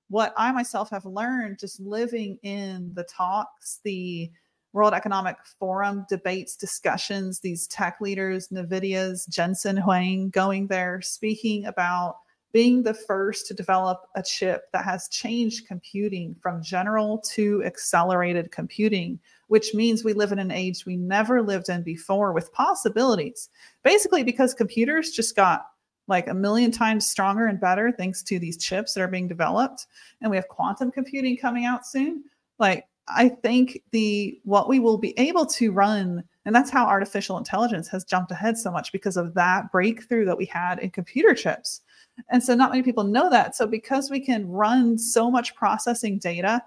[0.09, 4.31] what I myself have learned just living in the talks, the
[4.73, 12.17] World Economic Forum debates, discussions, these tech leaders, NVIDIA's Jensen Huang going there, speaking about
[12.53, 18.51] being the first to develop a chip that has changed computing from general to accelerated
[18.51, 19.19] computing,
[19.49, 23.49] which means we live in an age we never lived in before with possibilities.
[23.83, 25.67] Basically, because computers just got
[26.09, 29.87] like a million times stronger and better thanks to these chips that are being developed.
[30.21, 32.25] And we have quantum computing coming out soon.
[32.59, 37.39] Like i think the what we will be able to run and that's how artificial
[37.39, 41.35] intelligence has jumped ahead so much because of that breakthrough that we had in computer
[41.35, 41.83] chips.
[42.31, 43.55] And so not many people know that.
[43.55, 46.63] So because we can run so much processing data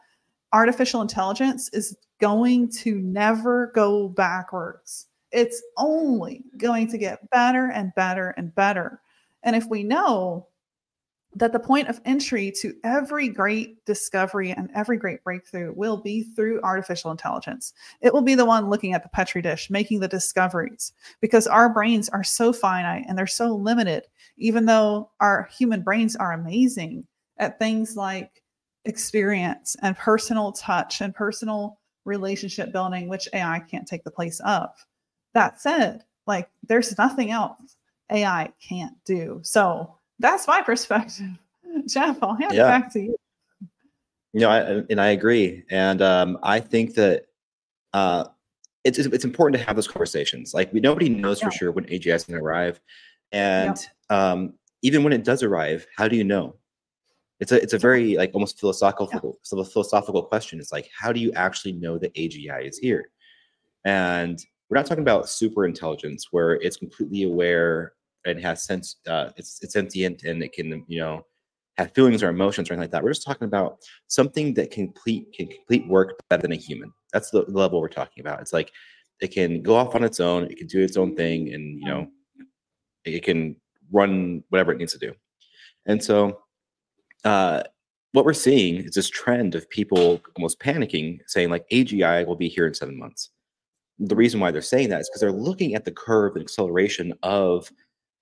[0.54, 5.08] artificial intelligence is going to never go backwards.
[5.32, 9.02] It's only going to get better and better and better
[9.46, 10.48] and if we know
[11.36, 16.24] that the point of entry to every great discovery and every great breakthrough will be
[16.24, 17.74] through artificial intelligence.
[18.02, 21.68] It will be the one looking at the Petri dish, making the discoveries, because our
[21.68, 24.04] brains are so finite and they're so limited,
[24.38, 27.06] even though our human brains are amazing
[27.38, 28.42] at things like
[28.86, 34.70] experience and personal touch and personal relationship building, which AI can't take the place of.
[35.34, 37.76] That said, like there's nothing else
[38.12, 39.40] AI can't do.
[39.44, 41.28] So that's my perspective.
[41.88, 42.66] Jeff, I'll hand yeah.
[42.66, 43.16] it back to you.
[44.34, 47.28] You know, I, and I agree, and um, I think that
[47.94, 48.26] uh,
[48.84, 50.54] it's it's important to have those conversations.
[50.54, 51.48] Like we nobody knows yeah.
[51.48, 52.82] for sure when AGI is going to arrive,
[53.32, 53.78] and
[54.12, 54.32] yeah.
[54.32, 56.56] um, even when it does arrive, how do you know?
[57.40, 60.60] It's a it's a very like almost philosophical philosophical question.
[60.60, 63.10] It's like how do you actually know that AGI is here?
[63.86, 67.94] And we're not talking about super intelligence where it's completely aware
[68.26, 71.26] and has sense uh, it's it's sentient and it can you know
[71.78, 73.04] have feelings or emotions or anything like that.
[73.04, 76.92] We're just talking about something that can complete can complete work better than a human.
[77.14, 78.42] That's the level we're talking about.
[78.42, 78.72] It's like
[79.22, 81.86] it can go off on its own, it can do its own thing, and you
[81.86, 82.08] know,
[83.04, 83.56] it can
[83.92, 85.14] run whatever it needs to do.
[85.86, 86.40] And so
[87.24, 87.64] uh,
[88.14, 92.48] what we're seeing is this trend of people almost panicking, saying like AGI will be
[92.48, 93.30] here in seven months
[94.00, 97.14] the reason why they're saying that is because they're looking at the curve and acceleration
[97.24, 97.72] of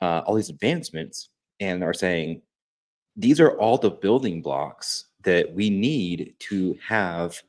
[0.02, 2.42] uh, all these advancements and are saying
[3.16, 7.42] these are all the building blocks that we need to have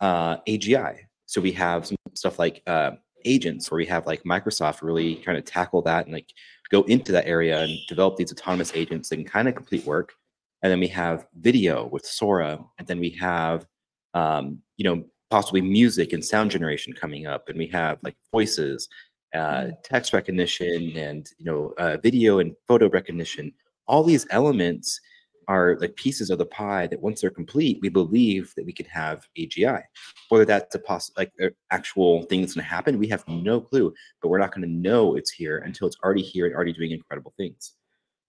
[0.00, 0.98] uh, AGI.
[1.26, 2.92] So we have some stuff like uh,
[3.24, 6.32] agents, where we have like Microsoft really kind of tackle that and like
[6.70, 10.14] go into that area and develop these autonomous agents that can kind of complete work.
[10.62, 13.66] And then we have video with Sora, and then we have
[14.14, 18.88] um, you know possibly music and sound generation coming up, and we have like voices,
[19.34, 19.72] uh, mm.
[19.82, 23.52] text recognition, and you know uh, video and photo recognition.
[23.86, 25.00] All these elements
[25.48, 28.86] are like pieces of the pie that once they're complete, we believe that we could
[28.86, 29.82] have AGI.
[30.28, 31.32] Whether that's a possible like
[31.72, 33.92] actual thing that's going to happen, we have no clue.
[34.22, 36.92] But we're not going to know it's here until it's already here and already doing
[36.92, 37.72] incredible things.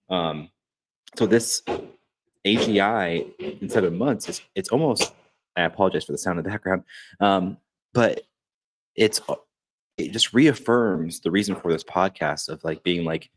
[0.10, 0.50] Um,
[1.16, 1.62] so this
[2.46, 5.14] AGI in seven months is it's almost.
[5.56, 6.84] I apologize for the sound in the background,
[7.20, 7.58] um,
[7.94, 8.22] but
[8.96, 9.20] it's
[9.98, 13.30] it just reaffirms the reason for this podcast of like being like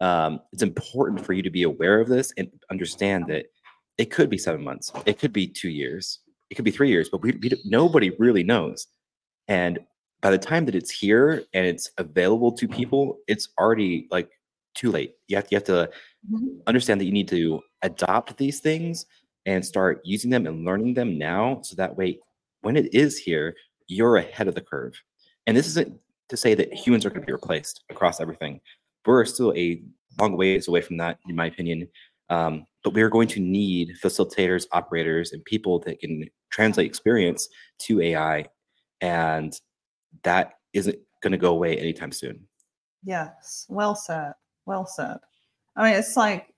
[0.00, 3.46] um, it's important for you to be aware of this and understand that
[3.98, 7.08] it could be seven months, it could be two years, it could be three years,
[7.08, 8.86] but we, we nobody really knows.
[9.48, 9.78] And
[10.20, 14.28] by the time that it's here and it's available to people, it's already like
[14.74, 15.14] too late.
[15.28, 15.90] You have, you have to
[16.30, 16.58] mm-hmm.
[16.66, 19.06] understand that you need to adopt these things
[19.46, 21.60] and start using them and learning them now.
[21.62, 22.18] So that way,
[22.62, 23.54] when it is here,
[23.86, 25.00] you're ahead of the curve.
[25.46, 25.96] And this isn't
[26.28, 28.60] to say that humans are going to be replaced across everything.
[29.06, 29.80] We're still a
[30.20, 31.88] long ways away from that, in my opinion.
[32.28, 37.48] Um, but we are going to need facilitators, operators, and people that can translate experience
[37.80, 38.46] to AI.
[39.00, 39.58] And
[40.24, 42.40] that isn't going to go away anytime soon.
[43.04, 43.66] Yes.
[43.68, 44.32] Well said.
[44.66, 45.18] Well said.
[45.76, 46.48] I mean, it's like,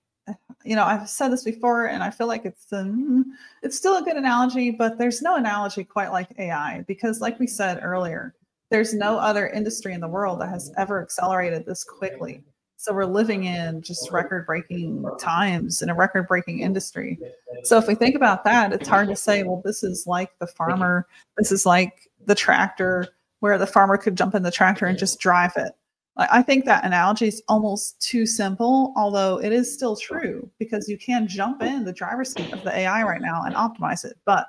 [0.63, 4.03] you know, I've said this before, and I feel like it's um, it's still a
[4.03, 8.35] good analogy, but there's no analogy quite like AI because, like we said earlier,
[8.69, 12.43] there's no other industry in the world that has ever accelerated this quickly.
[12.77, 17.19] So we're living in just record breaking times in a record breaking industry.
[17.63, 20.47] So if we think about that, it's hard to say, well, this is like the
[20.47, 21.05] farmer,
[21.37, 23.07] this is like the tractor,
[23.41, 25.73] where the farmer could jump in the tractor and just drive it.
[26.19, 30.97] I think that analogy is almost too simple, although it is still true because you
[30.97, 34.17] can jump in the driver's seat of the AI right now and optimize it.
[34.25, 34.47] But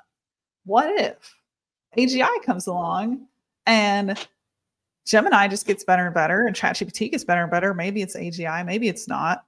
[0.65, 1.33] what if
[1.97, 3.27] AGI comes along
[3.65, 4.17] and
[5.05, 7.73] Gemini just gets better and better, and ChatGPT gets better and better.
[7.73, 9.45] Maybe it's AGI, maybe it's not.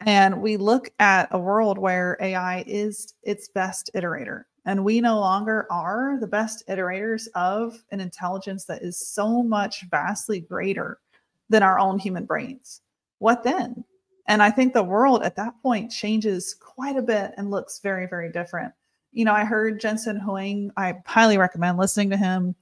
[0.00, 4.44] And we look at a world where AI is its best iterator.
[4.64, 9.84] And we no longer are the best iterators of an intelligence that is so much
[9.90, 10.98] vastly greater
[11.50, 12.80] than our own human brains.
[13.18, 13.84] What then?
[14.26, 18.06] And I think the world at that point changes quite a bit and looks very,
[18.06, 18.72] very different.
[19.12, 22.54] You know, I heard Jensen Huang, I highly recommend listening to him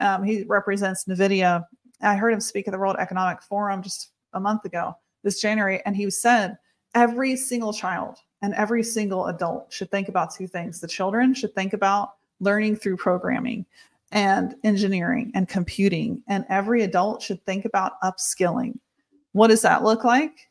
[0.00, 1.64] um, he represents NVIDIA.
[2.00, 5.82] I heard him speak at the World Economic Forum just a month ago, this January,
[5.84, 6.56] and he said
[6.94, 10.80] every single child and every single adult should think about two things.
[10.80, 13.66] The children should think about learning through programming
[14.12, 18.78] and engineering and computing, and every adult should think about upskilling.
[19.32, 20.48] What does that look like?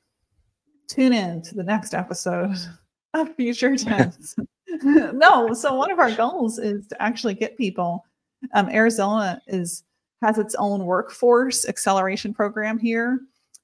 [0.87, 2.55] Tune in to the next episode
[3.13, 4.35] of Future Tense.
[4.83, 8.05] no, so one of our goals is to actually get people
[8.53, 9.83] um, Arizona is
[10.21, 13.19] has its own workforce acceleration program here.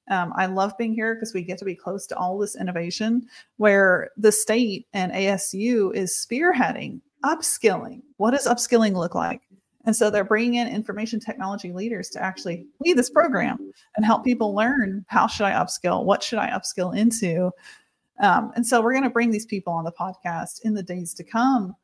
[0.09, 3.27] Um, I love being here because we get to be close to all this innovation
[3.57, 8.01] where the state and ASU is spearheading upskilling.
[8.17, 9.41] What does upskilling look like?
[9.85, 14.23] And so they're bringing in information technology leaders to actually lead this program and help
[14.23, 16.05] people learn how should I upskill?
[16.05, 17.51] What should I upskill into?
[18.19, 21.13] Um, and so we're going to bring these people on the podcast in the days
[21.15, 21.75] to come.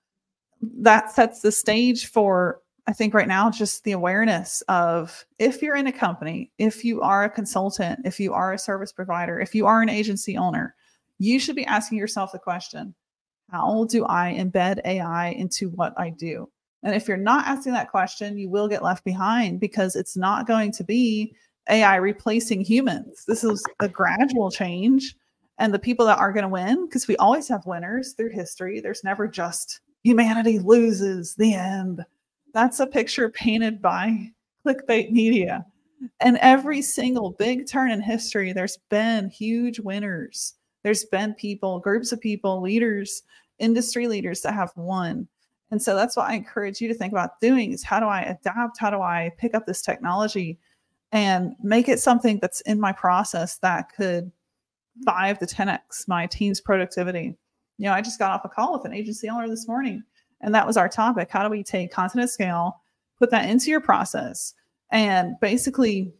[0.61, 5.75] That sets the stage for I think right now, just the awareness of if you're
[5.75, 9.53] in a company, if you are a consultant, if you are a service provider, if
[9.53, 10.75] you are an agency owner,
[11.19, 12.93] you should be asking yourself the question
[13.49, 16.49] how do I embed AI into what I do?
[16.83, 20.47] And if you're not asking that question, you will get left behind because it's not
[20.47, 21.35] going to be
[21.69, 23.23] AI replacing humans.
[23.27, 25.15] This is a gradual change.
[25.59, 28.79] And the people that are going to win, because we always have winners through history,
[28.79, 32.03] there's never just humanity loses the end
[32.53, 34.31] that's a picture painted by
[34.65, 35.65] clickbait media.
[36.19, 40.55] And every single big turn in history, there's been huge winners.
[40.83, 43.23] There's been people, groups of people, leaders,
[43.59, 45.27] industry leaders that have won.
[45.71, 48.21] And so that's what I encourage you to think about doing is how do I
[48.21, 48.77] adapt?
[48.77, 50.59] How do I pick up this technology
[51.11, 54.31] and make it something that's in my process that could
[55.05, 57.37] five to 10x my team's productivity?
[57.77, 60.03] You know, I just got off a call with an agency owner this morning
[60.41, 61.29] and that was our topic.
[61.29, 62.81] How do we take content at scale,
[63.17, 64.53] put that into your process,
[64.91, 66.13] and basically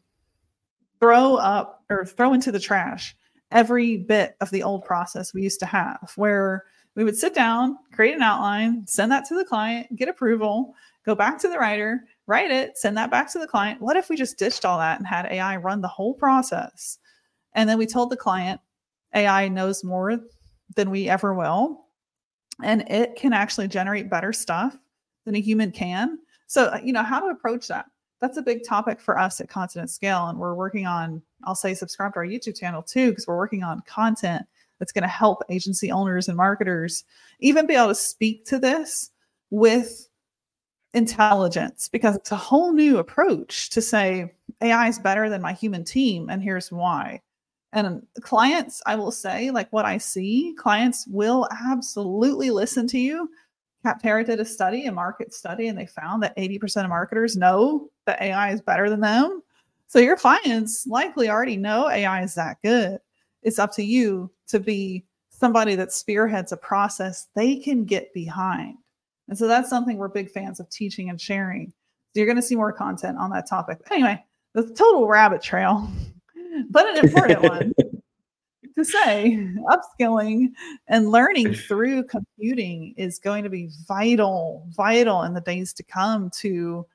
[0.99, 3.15] throw up or throw into the trash
[3.51, 6.63] every bit of the old process we used to have, where
[6.95, 11.15] we would sit down, create an outline, send that to the client, get approval, go
[11.15, 13.81] back to the writer, write it, send that back to the client.
[13.81, 16.99] What if we just ditched all that and had AI run the whole process?
[17.53, 18.59] And then we told the client
[19.15, 20.19] AI knows more
[20.75, 21.85] than we ever will
[22.63, 24.77] and it can actually generate better stuff
[25.25, 26.19] than a human can.
[26.47, 27.85] So, uh, you know, how to approach that.
[28.19, 30.27] That's a big topic for us at Content at Scale.
[30.27, 33.63] And we're working on, I'll say, subscribe to our YouTube channel too, because we're working
[33.63, 34.43] on content
[34.81, 37.03] that's going to help agency owners and marketers
[37.39, 39.11] even be able to speak to this
[39.51, 40.09] with
[40.95, 45.85] intelligence because it's a whole new approach to say AI is better than my human
[45.85, 46.31] team.
[46.31, 47.21] And here's why.
[47.73, 53.29] And clients, I will say, like what I see, clients will absolutely listen to you.
[53.85, 57.87] Capterra did a study, a market study, and they found that 80% of marketers know
[58.07, 59.43] that AI is better than them.
[59.85, 62.97] So your clients likely already know AI is that good.
[63.43, 68.77] It's up to you to be somebody that spearheads a process they can get behind.
[69.27, 71.67] And so that's something we're big fans of teaching and sharing.
[72.13, 73.79] So you're going to see more content on that topic.
[73.89, 74.23] Anyway,
[74.53, 75.89] the total rabbit trail,
[76.69, 77.73] but an important one
[78.77, 80.49] to say upskilling
[80.87, 86.29] and learning through computing is going to be vital, vital in the days to come
[86.41, 86.85] to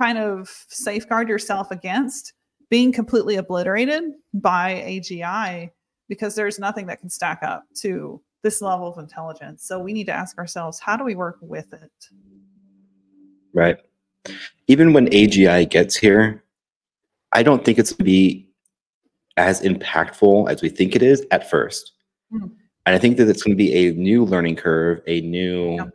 [0.00, 2.32] kind of safeguard yourself against
[2.70, 4.02] being completely obliterated
[4.32, 5.70] by AGI
[6.12, 9.64] because there's nothing that can stack up to this level of intelligence.
[9.64, 11.90] So we need to ask ourselves, how do we work with it?
[13.54, 13.78] Right.
[14.66, 16.44] Even when AGI gets here,
[17.32, 18.46] I don't think it's to be
[19.38, 21.82] as impactful as we think it is at 1st
[22.34, 22.46] mm-hmm.
[22.84, 25.86] And I think that it's going to be a new learning curve, a new, yeah.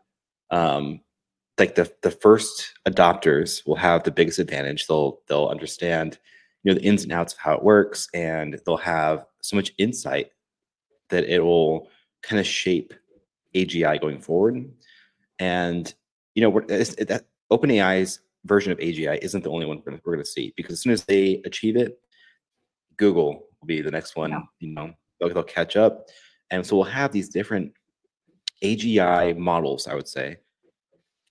[0.49, 1.01] um,
[1.59, 4.87] like the the first adopters will have the biggest advantage.
[4.87, 6.17] They'll they'll understand,
[6.63, 9.73] you know, the ins and outs of how it works, and they'll have so much
[9.77, 10.31] insight
[11.09, 11.89] that it will
[12.21, 12.93] kind of shape
[13.55, 14.69] AGI going forward.
[15.39, 15.93] And
[16.35, 20.23] you know, it, that OpenAI's version of AGI isn't the only one we're, we're going
[20.23, 21.99] to see because as soon as they achieve it,
[22.97, 24.31] Google will be the next one.
[24.31, 24.41] Yeah.
[24.59, 26.07] You know, they'll, they'll catch up,
[26.51, 27.73] and so we'll have these different
[28.63, 29.87] AGI models.
[29.87, 30.37] I would say,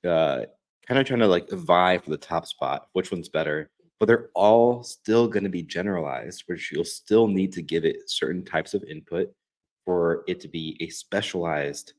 [0.07, 0.43] uh,
[0.87, 2.89] kind of trying to like vie for the top spot.
[2.93, 3.71] Which one's better?
[3.99, 8.11] But they're all still going to be generalized, which you'll still need to give it
[8.11, 9.33] certain types of input
[9.85, 11.95] for it to be a specialized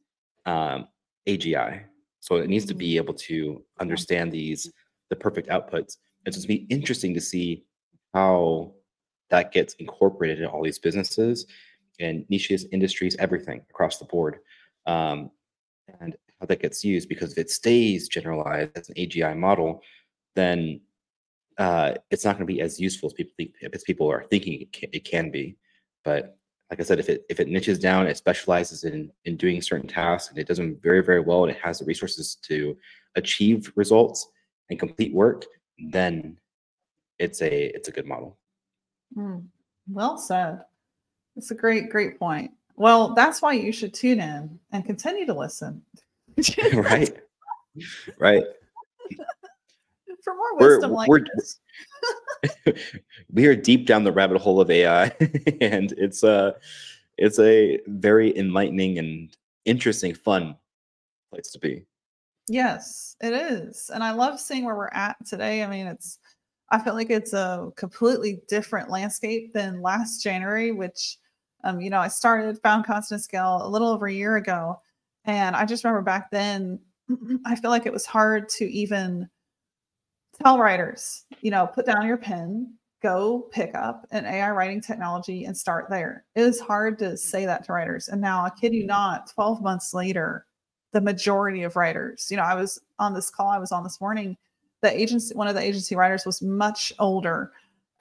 [0.45, 0.87] um,
[1.27, 1.83] AGI.
[2.19, 3.03] So it needs to be mm-hmm.
[3.03, 4.71] able to understand these
[5.09, 5.97] the perfect outputs.
[6.25, 7.63] And so it's be interesting to see
[8.13, 8.73] how
[9.29, 11.45] that gets incorporated in all these businesses
[11.99, 14.39] and niches, industries, everything across the board,
[14.85, 15.31] um,
[16.01, 17.09] and how that gets used.
[17.09, 19.81] Because if it stays generalized as an AGI model,
[20.35, 20.81] then
[21.57, 24.61] uh, it's not going to be as useful as people think, as people are thinking
[24.61, 25.55] it can, it can be.
[26.03, 26.37] But
[26.69, 29.87] like I said, if it if it niches down, it specializes in in doing certain
[29.87, 32.77] tasks, and it does them very very well, and it has the resources to
[33.15, 34.27] achieve results
[34.69, 35.45] and complete work,
[35.91, 36.37] then
[37.19, 38.37] it's a it's a good model.
[39.17, 39.45] Mm,
[39.89, 40.61] well said.
[41.35, 42.51] It's a great great point.
[42.75, 45.81] Well, that's why you should tune in and continue to listen.
[46.73, 47.17] right.
[48.19, 48.43] Right
[50.27, 51.59] for more wisdom we're, like we're, this.
[53.31, 55.05] we are deep down the rabbit hole of AI,
[55.61, 56.55] and it's a
[57.17, 60.55] it's a very enlightening and interesting, fun
[61.31, 61.85] place to be.
[62.49, 65.63] Yes, it is, and I love seeing where we're at today.
[65.63, 66.19] I mean, it's
[66.69, 71.17] I feel like it's a completely different landscape than last January, which
[71.63, 74.79] um, you know, I started Found Content at Scale a little over a year ago.
[75.25, 76.79] And I just remember back then,
[77.45, 79.27] I feel like it was hard to even
[80.43, 85.45] tell writers, you know, put down your pen, go pick up an AI writing technology
[85.45, 86.25] and start there.
[86.35, 88.07] It is hard to say that to writers.
[88.07, 90.45] And now, I kid you not, 12 months later,
[90.93, 94.01] the majority of writers, you know, I was on this call I was on this
[94.01, 94.37] morning.
[94.81, 97.51] The agency, one of the agency writers was much older.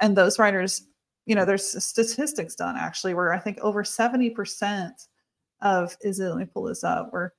[0.01, 0.87] And those writers,
[1.27, 4.91] you know, there's statistics done actually where I think over 70%
[5.63, 7.33] of, is it, let me pull this up, where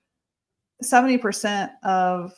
[0.84, 2.34] 70% of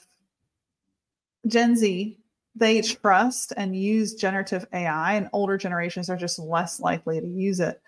[1.47, 2.18] Gen Z
[2.60, 7.60] they trust and use generative AI, and older generations are just less likely to use
[7.60, 7.82] it.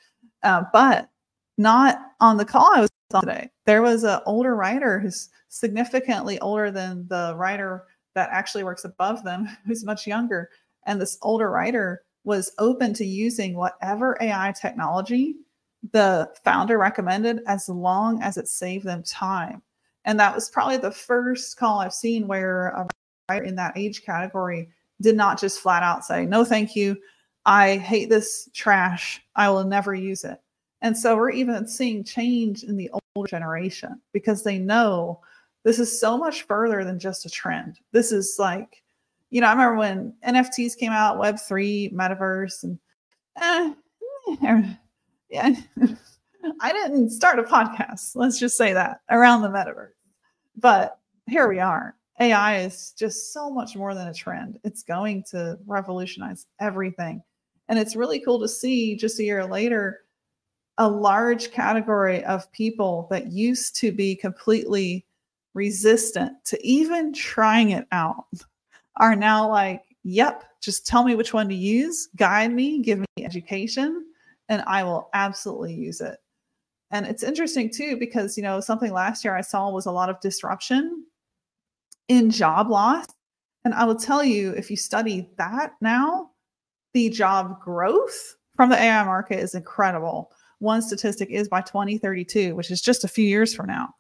[0.44, 1.10] Uh, but
[1.58, 3.50] not on the call I was on today.
[3.66, 7.84] There was an older writer who's significantly older than the writer
[8.16, 10.50] that actually works above them, who's much younger.
[10.86, 15.36] And this older writer was open to using whatever AI technology
[15.92, 19.62] the founder recommended as long as it saved them time.
[20.06, 22.88] And that was probably the first call I've seen where a
[23.38, 24.70] in that age category
[25.02, 26.98] did not just flat out say, no, thank you.
[27.46, 29.22] I hate this trash.
[29.36, 30.40] I will never use it.
[30.82, 35.20] And so we're even seeing change in the older generation because they know
[35.64, 37.80] this is so much further than just a trend.
[37.92, 38.82] This is like,
[39.30, 42.80] you know, I remember when NFTs came out, Web3, Metaverse, and
[43.40, 43.74] eh,
[45.30, 45.56] yeah,
[46.62, 48.12] I didn't start a podcast.
[48.16, 49.92] Let's just say that around the metaverse.
[50.58, 51.96] But here we are.
[52.22, 54.60] AI is just so much more than a trend.
[54.64, 57.24] It's going to revolutionize everything.
[57.68, 60.02] And it's really cool to see just a year later
[60.78, 65.06] a large category of people that used to be completely
[65.56, 68.26] resistant to even trying it out
[68.98, 73.06] are now like, yep, just tell me which one to use, guide me, give me
[73.20, 74.06] education,
[74.48, 76.18] and I will absolutely use it.
[76.92, 80.10] And it's interesting too, because, you know, something last year I saw was a lot
[80.10, 81.06] of disruption
[82.12, 83.06] in job loss.
[83.64, 86.32] And I will tell you, if you study that now,
[86.94, 90.30] the job growth from the AI market is incredible.
[90.60, 93.96] One statistic is by 2032, which is just a few years from now.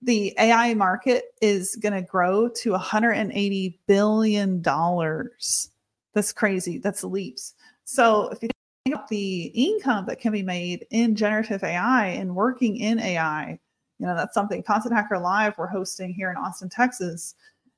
[0.00, 5.70] The AI market is going to grow to 180 billion dollars.
[6.14, 6.78] That's crazy.
[6.78, 7.54] That's leaps.
[7.84, 8.48] So if you
[8.84, 13.58] think about the income that can be made in generative AI and working in AI,
[14.00, 17.34] you know that's something Content Hacker Live we're hosting here in Austin, Texas.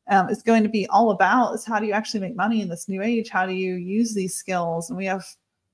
[0.08, 2.68] Um, is going to be all about is how do you actually make money in
[2.68, 3.28] this new age?
[3.28, 4.88] How do you use these skills?
[4.88, 5.24] And we have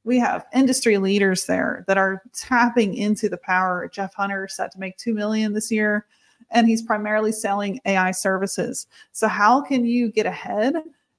[0.05, 3.91] we have industry leaders there that are tapping into the power.
[3.93, 6.07] Jeff Hunter set to make two million this year,
[6.51, 8.87] and he's primarily selling AI services.
[9.13, 10.75] So how can you get ahead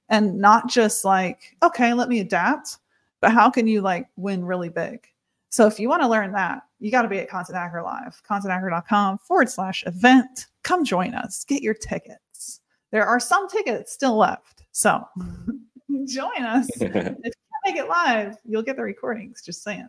[0.08, 2.78] and not just like, okay, let me adapt,
[3.20, 5.06] but how can you like win really big?
[5.50, 8.20] So if you want to learn that, you got to be at Content Hacker Live,
[8.28, 10.46] contenthacker.com forward slash event.
[10.62, 12.60] Come join us, get your tickets.
[12.90, 14.64] There are some tickets still left.
[14.72, 15.04] So
[16.06, 16.68] join us.
[16.80, 17.16] if you can
[17.64, 19.42] make it live, you'll get the recordings.
[19.42, 19.88] Just saying,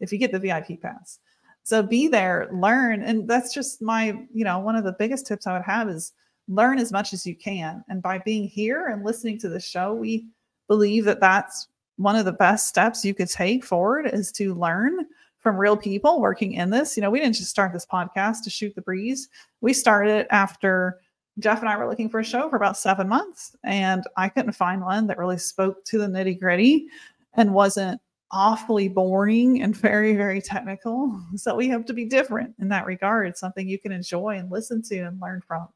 [0.00, 1.18] if you get the VIP pass.
[1.62, 5.46] So be there, learn, and that's just my, you know, one of the biggest tips
[5.46, 6.12] I would have is
[6.48, 7.84] learn as much as you can.
[7.88, 10.26] And by being here and listening to the show, we
[10.68, 15.06] believe that that's one of the best steps you could take forward is to learn
[15.40, 16.96] from real people working in this.
[16.96, 19.28] You know, we didn't just start this podcast to shoot the breeze.
[19.60, 21.00] We started after
[21.38, 24.52] Jeff and I were looking for a show for about seven months, and I couldn't
[24.52, 26.86] find one that really spoke to the nitty gritty
[27.34, 28.00] and wasn't
[28.32, 31.20] awfully boring and very, very technical.
[31.36, 34.82] So we hope to be different in that regard, something you can enjoy and listen
[34.82, 35.68] to and learn from.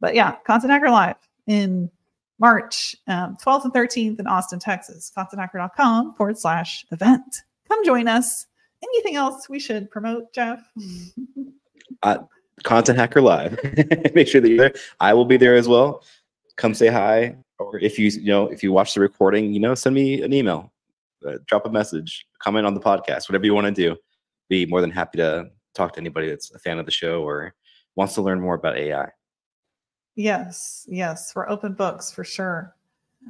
[0.00, 1.90] But yeah, Content Hacker Live in
[2.38, 5.10] March um, 12th and 13th in Austin, Texas.
[5.16, 7.42] ContentHacker.com forward slash event.
[7.68, 8.46] Come join us.
[8.82, 10.60] Anything else we should promote, Jeff?
[12.02, 12.18] uh,
[12.62, 13.58] Content Hacker Live.
[14.14, 14.74] Make sure that you're there.
[15.00, 16.02] I will be there as well.
[16.56, 19.74] Come say hi, or if you you know if you watch the recording, you know,
[19.74, 20.72] send me an email,
[21.26, 23.96] uh, drop a message, comment on the podcast, whatever you want to do.
[24.48, 27.54] Be more than happy to talk to anybody that's a fan of the show or
[27.96, 29.08] wants to learn more about AI.
[30.16, 32.74] Yes, yes, we're open books for sure.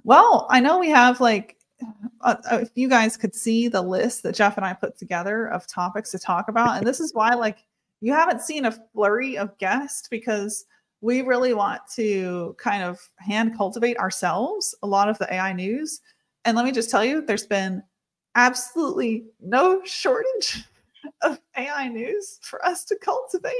[0.04, 1.56] Well, I know we have like
[2.20, 5.46] uh, uh, if you guys could see the list that Jeff and I put together
[5.46, 7.64] of topics to talk about, and this is why like
[8.00, 10.64] you haven't seen a flurry of guests because
[11.00, 16.00] we really want to kind of hand cultivate ourselves a lot of the AI news.
[16.44, 17.82] And let me just tell you, there's been
[18.34, 20.64] absolutely no shortage
[21.22, 23.54] of AI news for us to cultivate.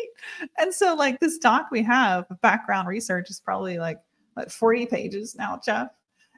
[0.59, 3.99] And so, like, this doc we have of background research is probably like
[4.35, 5.89] what, 40 pages now, Jeff.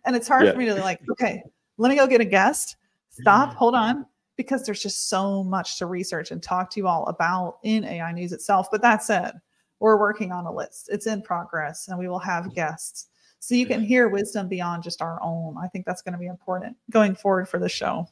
[0.05, 0.53] And it's hard yeah.
[0.53, 1.43] for me to, like, okay,
[1.79, 2.77] let me go get a guest.
[3.11, 4.07] Stop, hold on
[4.37, 8.13] because there's just so much to research and talk to you all about in AI
[8.13, 8.69] news itself.
[8.71, 9.41] But that said,
[9.81, 10.89] we're working on a list.
[10.91, 12.55] It's in progress and we will have mm-hmm.
[12.55, 13.09] guests.
[13.41, 15.57] So you can hear wisdom beyond just our own.
[15.63, 18.07] I think that's going to be important going forward for the show.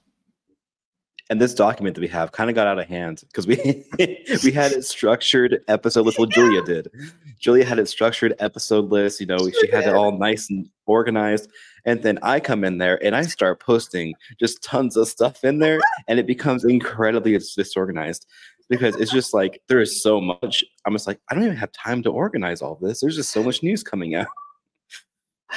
[1.31, 3.87] And this document that we have kind of got out of hand because we
[4.45, 6.19] we had a structured episode list.
[6.19, 6.27] Well.
[6.31, 6.91] Julia did.
[7.39, 9.21] Julia had a structured episode list.
[9.21, 11.49] You know, she, had it all nice and organized.
[11.85, 15.61] And then I come in there and I start posting just tons of stuff in
[15.61, 18.27] there, and it becomes incredibly disorganized
[18.69, 20.65] because it's just like there is so much.
[20.85, 23.01] I'm just like, I don't even have time to organize all this.
[23.01, 24.27] There's just so much news coming out.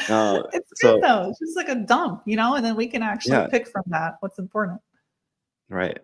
[0.10, 1.30] Uh, it's so, good though.
[1.30, 3.46] It's just like a dump, you know, and then we can actually yeah.
[3.46, 4.82] pick from that what's important.
[5.74, 5.98] Right.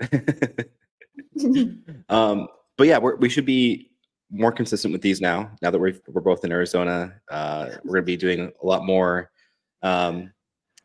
[2.08, 2.48] um,
[2.78, 3.90] but yeah, we should be
[4.30, 5.50] more consistent with these now.
[5.60, 9.30] Now that we're we're both in Arizona, uh, we're gonna be doing a lot more
[9.82, 10.32] um,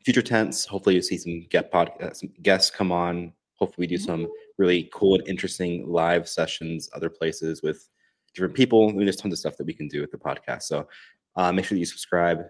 [0.04, 0.66] future tense.
[0.66, 3.32] Hopefully, you see some get pod, uh, some guests come on.
[3.56, 4.32] Hopefully, we do some mm-hmm.
[4.58, 7.88] really cool and interesting live sessions, other places with
[8.36, 8.90] different people.
[8.90, 10.64] I mean, there's tons of stuff that we can do with the podcast.
[10.64, 10.88] So
[11.38, 12.44] uh, make sure that you subscribe.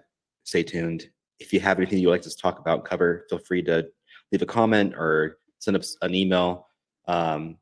[0.43, 1.09] Stay tuned.
[1.39, 3.87] If you have anything you'd like to talk about, cover, feel free to
[4.31, 6.67] leave a comment or send us an email.
[7.07, 7.57] Um,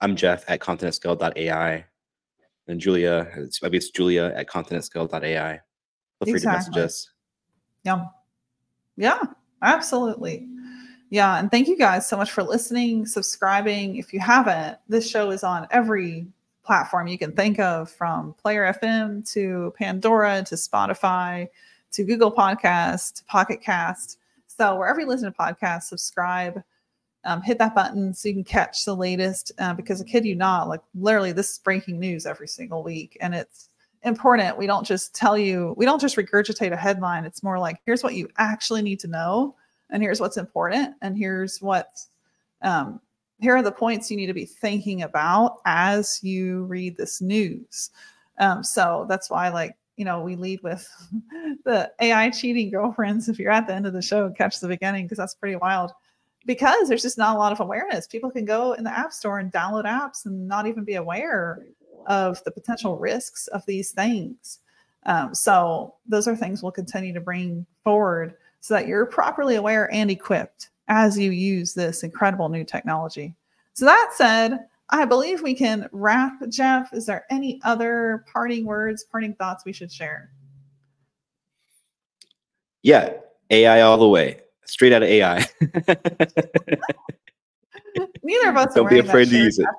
[0.00, 1.84] I'm Jeff at contentatscale.ai.
[2.68, 5.60] And Julia, it's, maybe it's Julia at contentatscale.ai.
[6.18, 6.74] Feel free exactly.
[6.74, 7.10] to message us.
[7.84, 8.04] Yeah.
[8.96, 9.22] Yeah,
[9.62, 10.48] absolutely.
[11.10, 11.38] Yeah.
[11.38, 13.96] And thank you guys so much for listening, subscribing.
[13.96, 16.26] If you haven't, this show is on every
[16.64, 21.48] platform you can think of from Player FM to Pandora to Spotify
[21.92, 24.18] to Google Podcast to Pocket Cast.
[24.48, 26.62] So wherever you listen to podcasts, subscribe,
[27.26, 29.52] um, hit that button so you can catch the latest.
[29.58, 33.18] Uh, because I kid you not, like literally this is breaking news every single week,
[33.20, 33.68] and it's
[34.04, 34.56] important.
[34.56, 37.24] We don't just tell you, we don't just regurgitate a headline.
[37.24, 39.54] It's more like here's what you actually need to know,
[39.90, 42.08] and here's what's important, and here's what's
[42.62, 43.00] um,
[43.40, 47.90] here are the points you need to be thinking about as you read this news.
[48.38, 50.88] Um, so that's why, like, you know, we lead with
[51.64, 53.28] the AI cheating girlfriends.
[53.28, 55.92] If you're at the end of the show, catch the beginning because that's pretty wild.
[56.46, 58.06] Because there's just not a lot of awareness.
[58.06, 61.66] People can go in the app store and download apps and not even be aware
[62.06, 64.60] of the potential risks of these things.
[65.06, 69.92] Um, so those are things we'll continue to bring forward so that you're properly aware
[69.92, 73.34] and equipped as you use this incredible new technology.
[73.74, 76.34] So that said, I believe we can wrap.
[76.48, 80.30] Jeff, is there any other parting words, parting thoughts we should share?
[82.82, 83.14] Yeah,
[83.50, 85.46] AI all the way, straight out of AI.
[88.22, 88.74] Neither of us.
[88.74, 89.66] Don't be afraid to use it.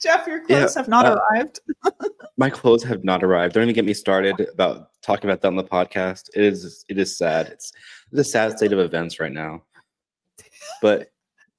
[0.00, 1.60] Jeff, your clothes yeah, have not uh, arrived.
[2.38, 3.54] my clothes have not arrived.
[3.54, 6.30] Don't even get me started about talking about that on the podcast.
[6.34, 7.48] It is it is sad.
[7.48, 7.72] It's,
[8.10, 9.62] it's a sad state of events right now.
[10.80, 11.10] But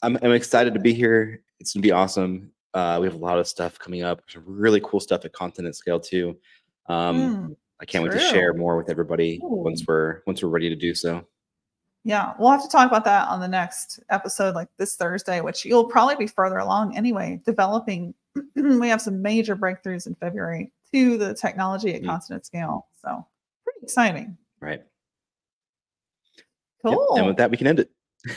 [0.02, 1.44] I'm I'm excited to be here.
[1.60, 2.52] It's gonna be awesome.
[2.74, 4.22] Uh, we have a lot of stuff coming up.
[4.28, 6.38] Some really cool stuff at Content at Scale too.
[6.88, 8.12] Um, mm, I can't true.
[8.12, 9.50] wait to share more with everybody Ooh.
[9.50, 11.28] once we're once we're ready to do so.
[12.04, 15.66] Yeah, we'll have to talk about that on the next episode, like this Thursday, which
[15.66, 18.14] you'll probably be further along anyway, developing.
[18.56, 22.06] we have some major breakthroughs in February to the technology at mm.
[22.06, 22.88] Content at Scale.
[23.02, 23.26] So
[23.64, 24.38] pretty exciting.
[24.60, 24.82] Right.
[26.84, 27.08] Cool.
[27.12, 27.20] Yep.
[27.20, 27.92] And with that, we can end it.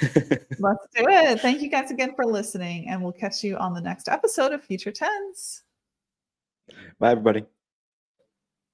[0.59, 1.41] Let's do it.
[1.41, 4.63] Thank you guys again for listening, and we'll catch you on the next episode of
[4.63, 5.63] Future Tense.
[6.99, 7.45] Bye, everybody.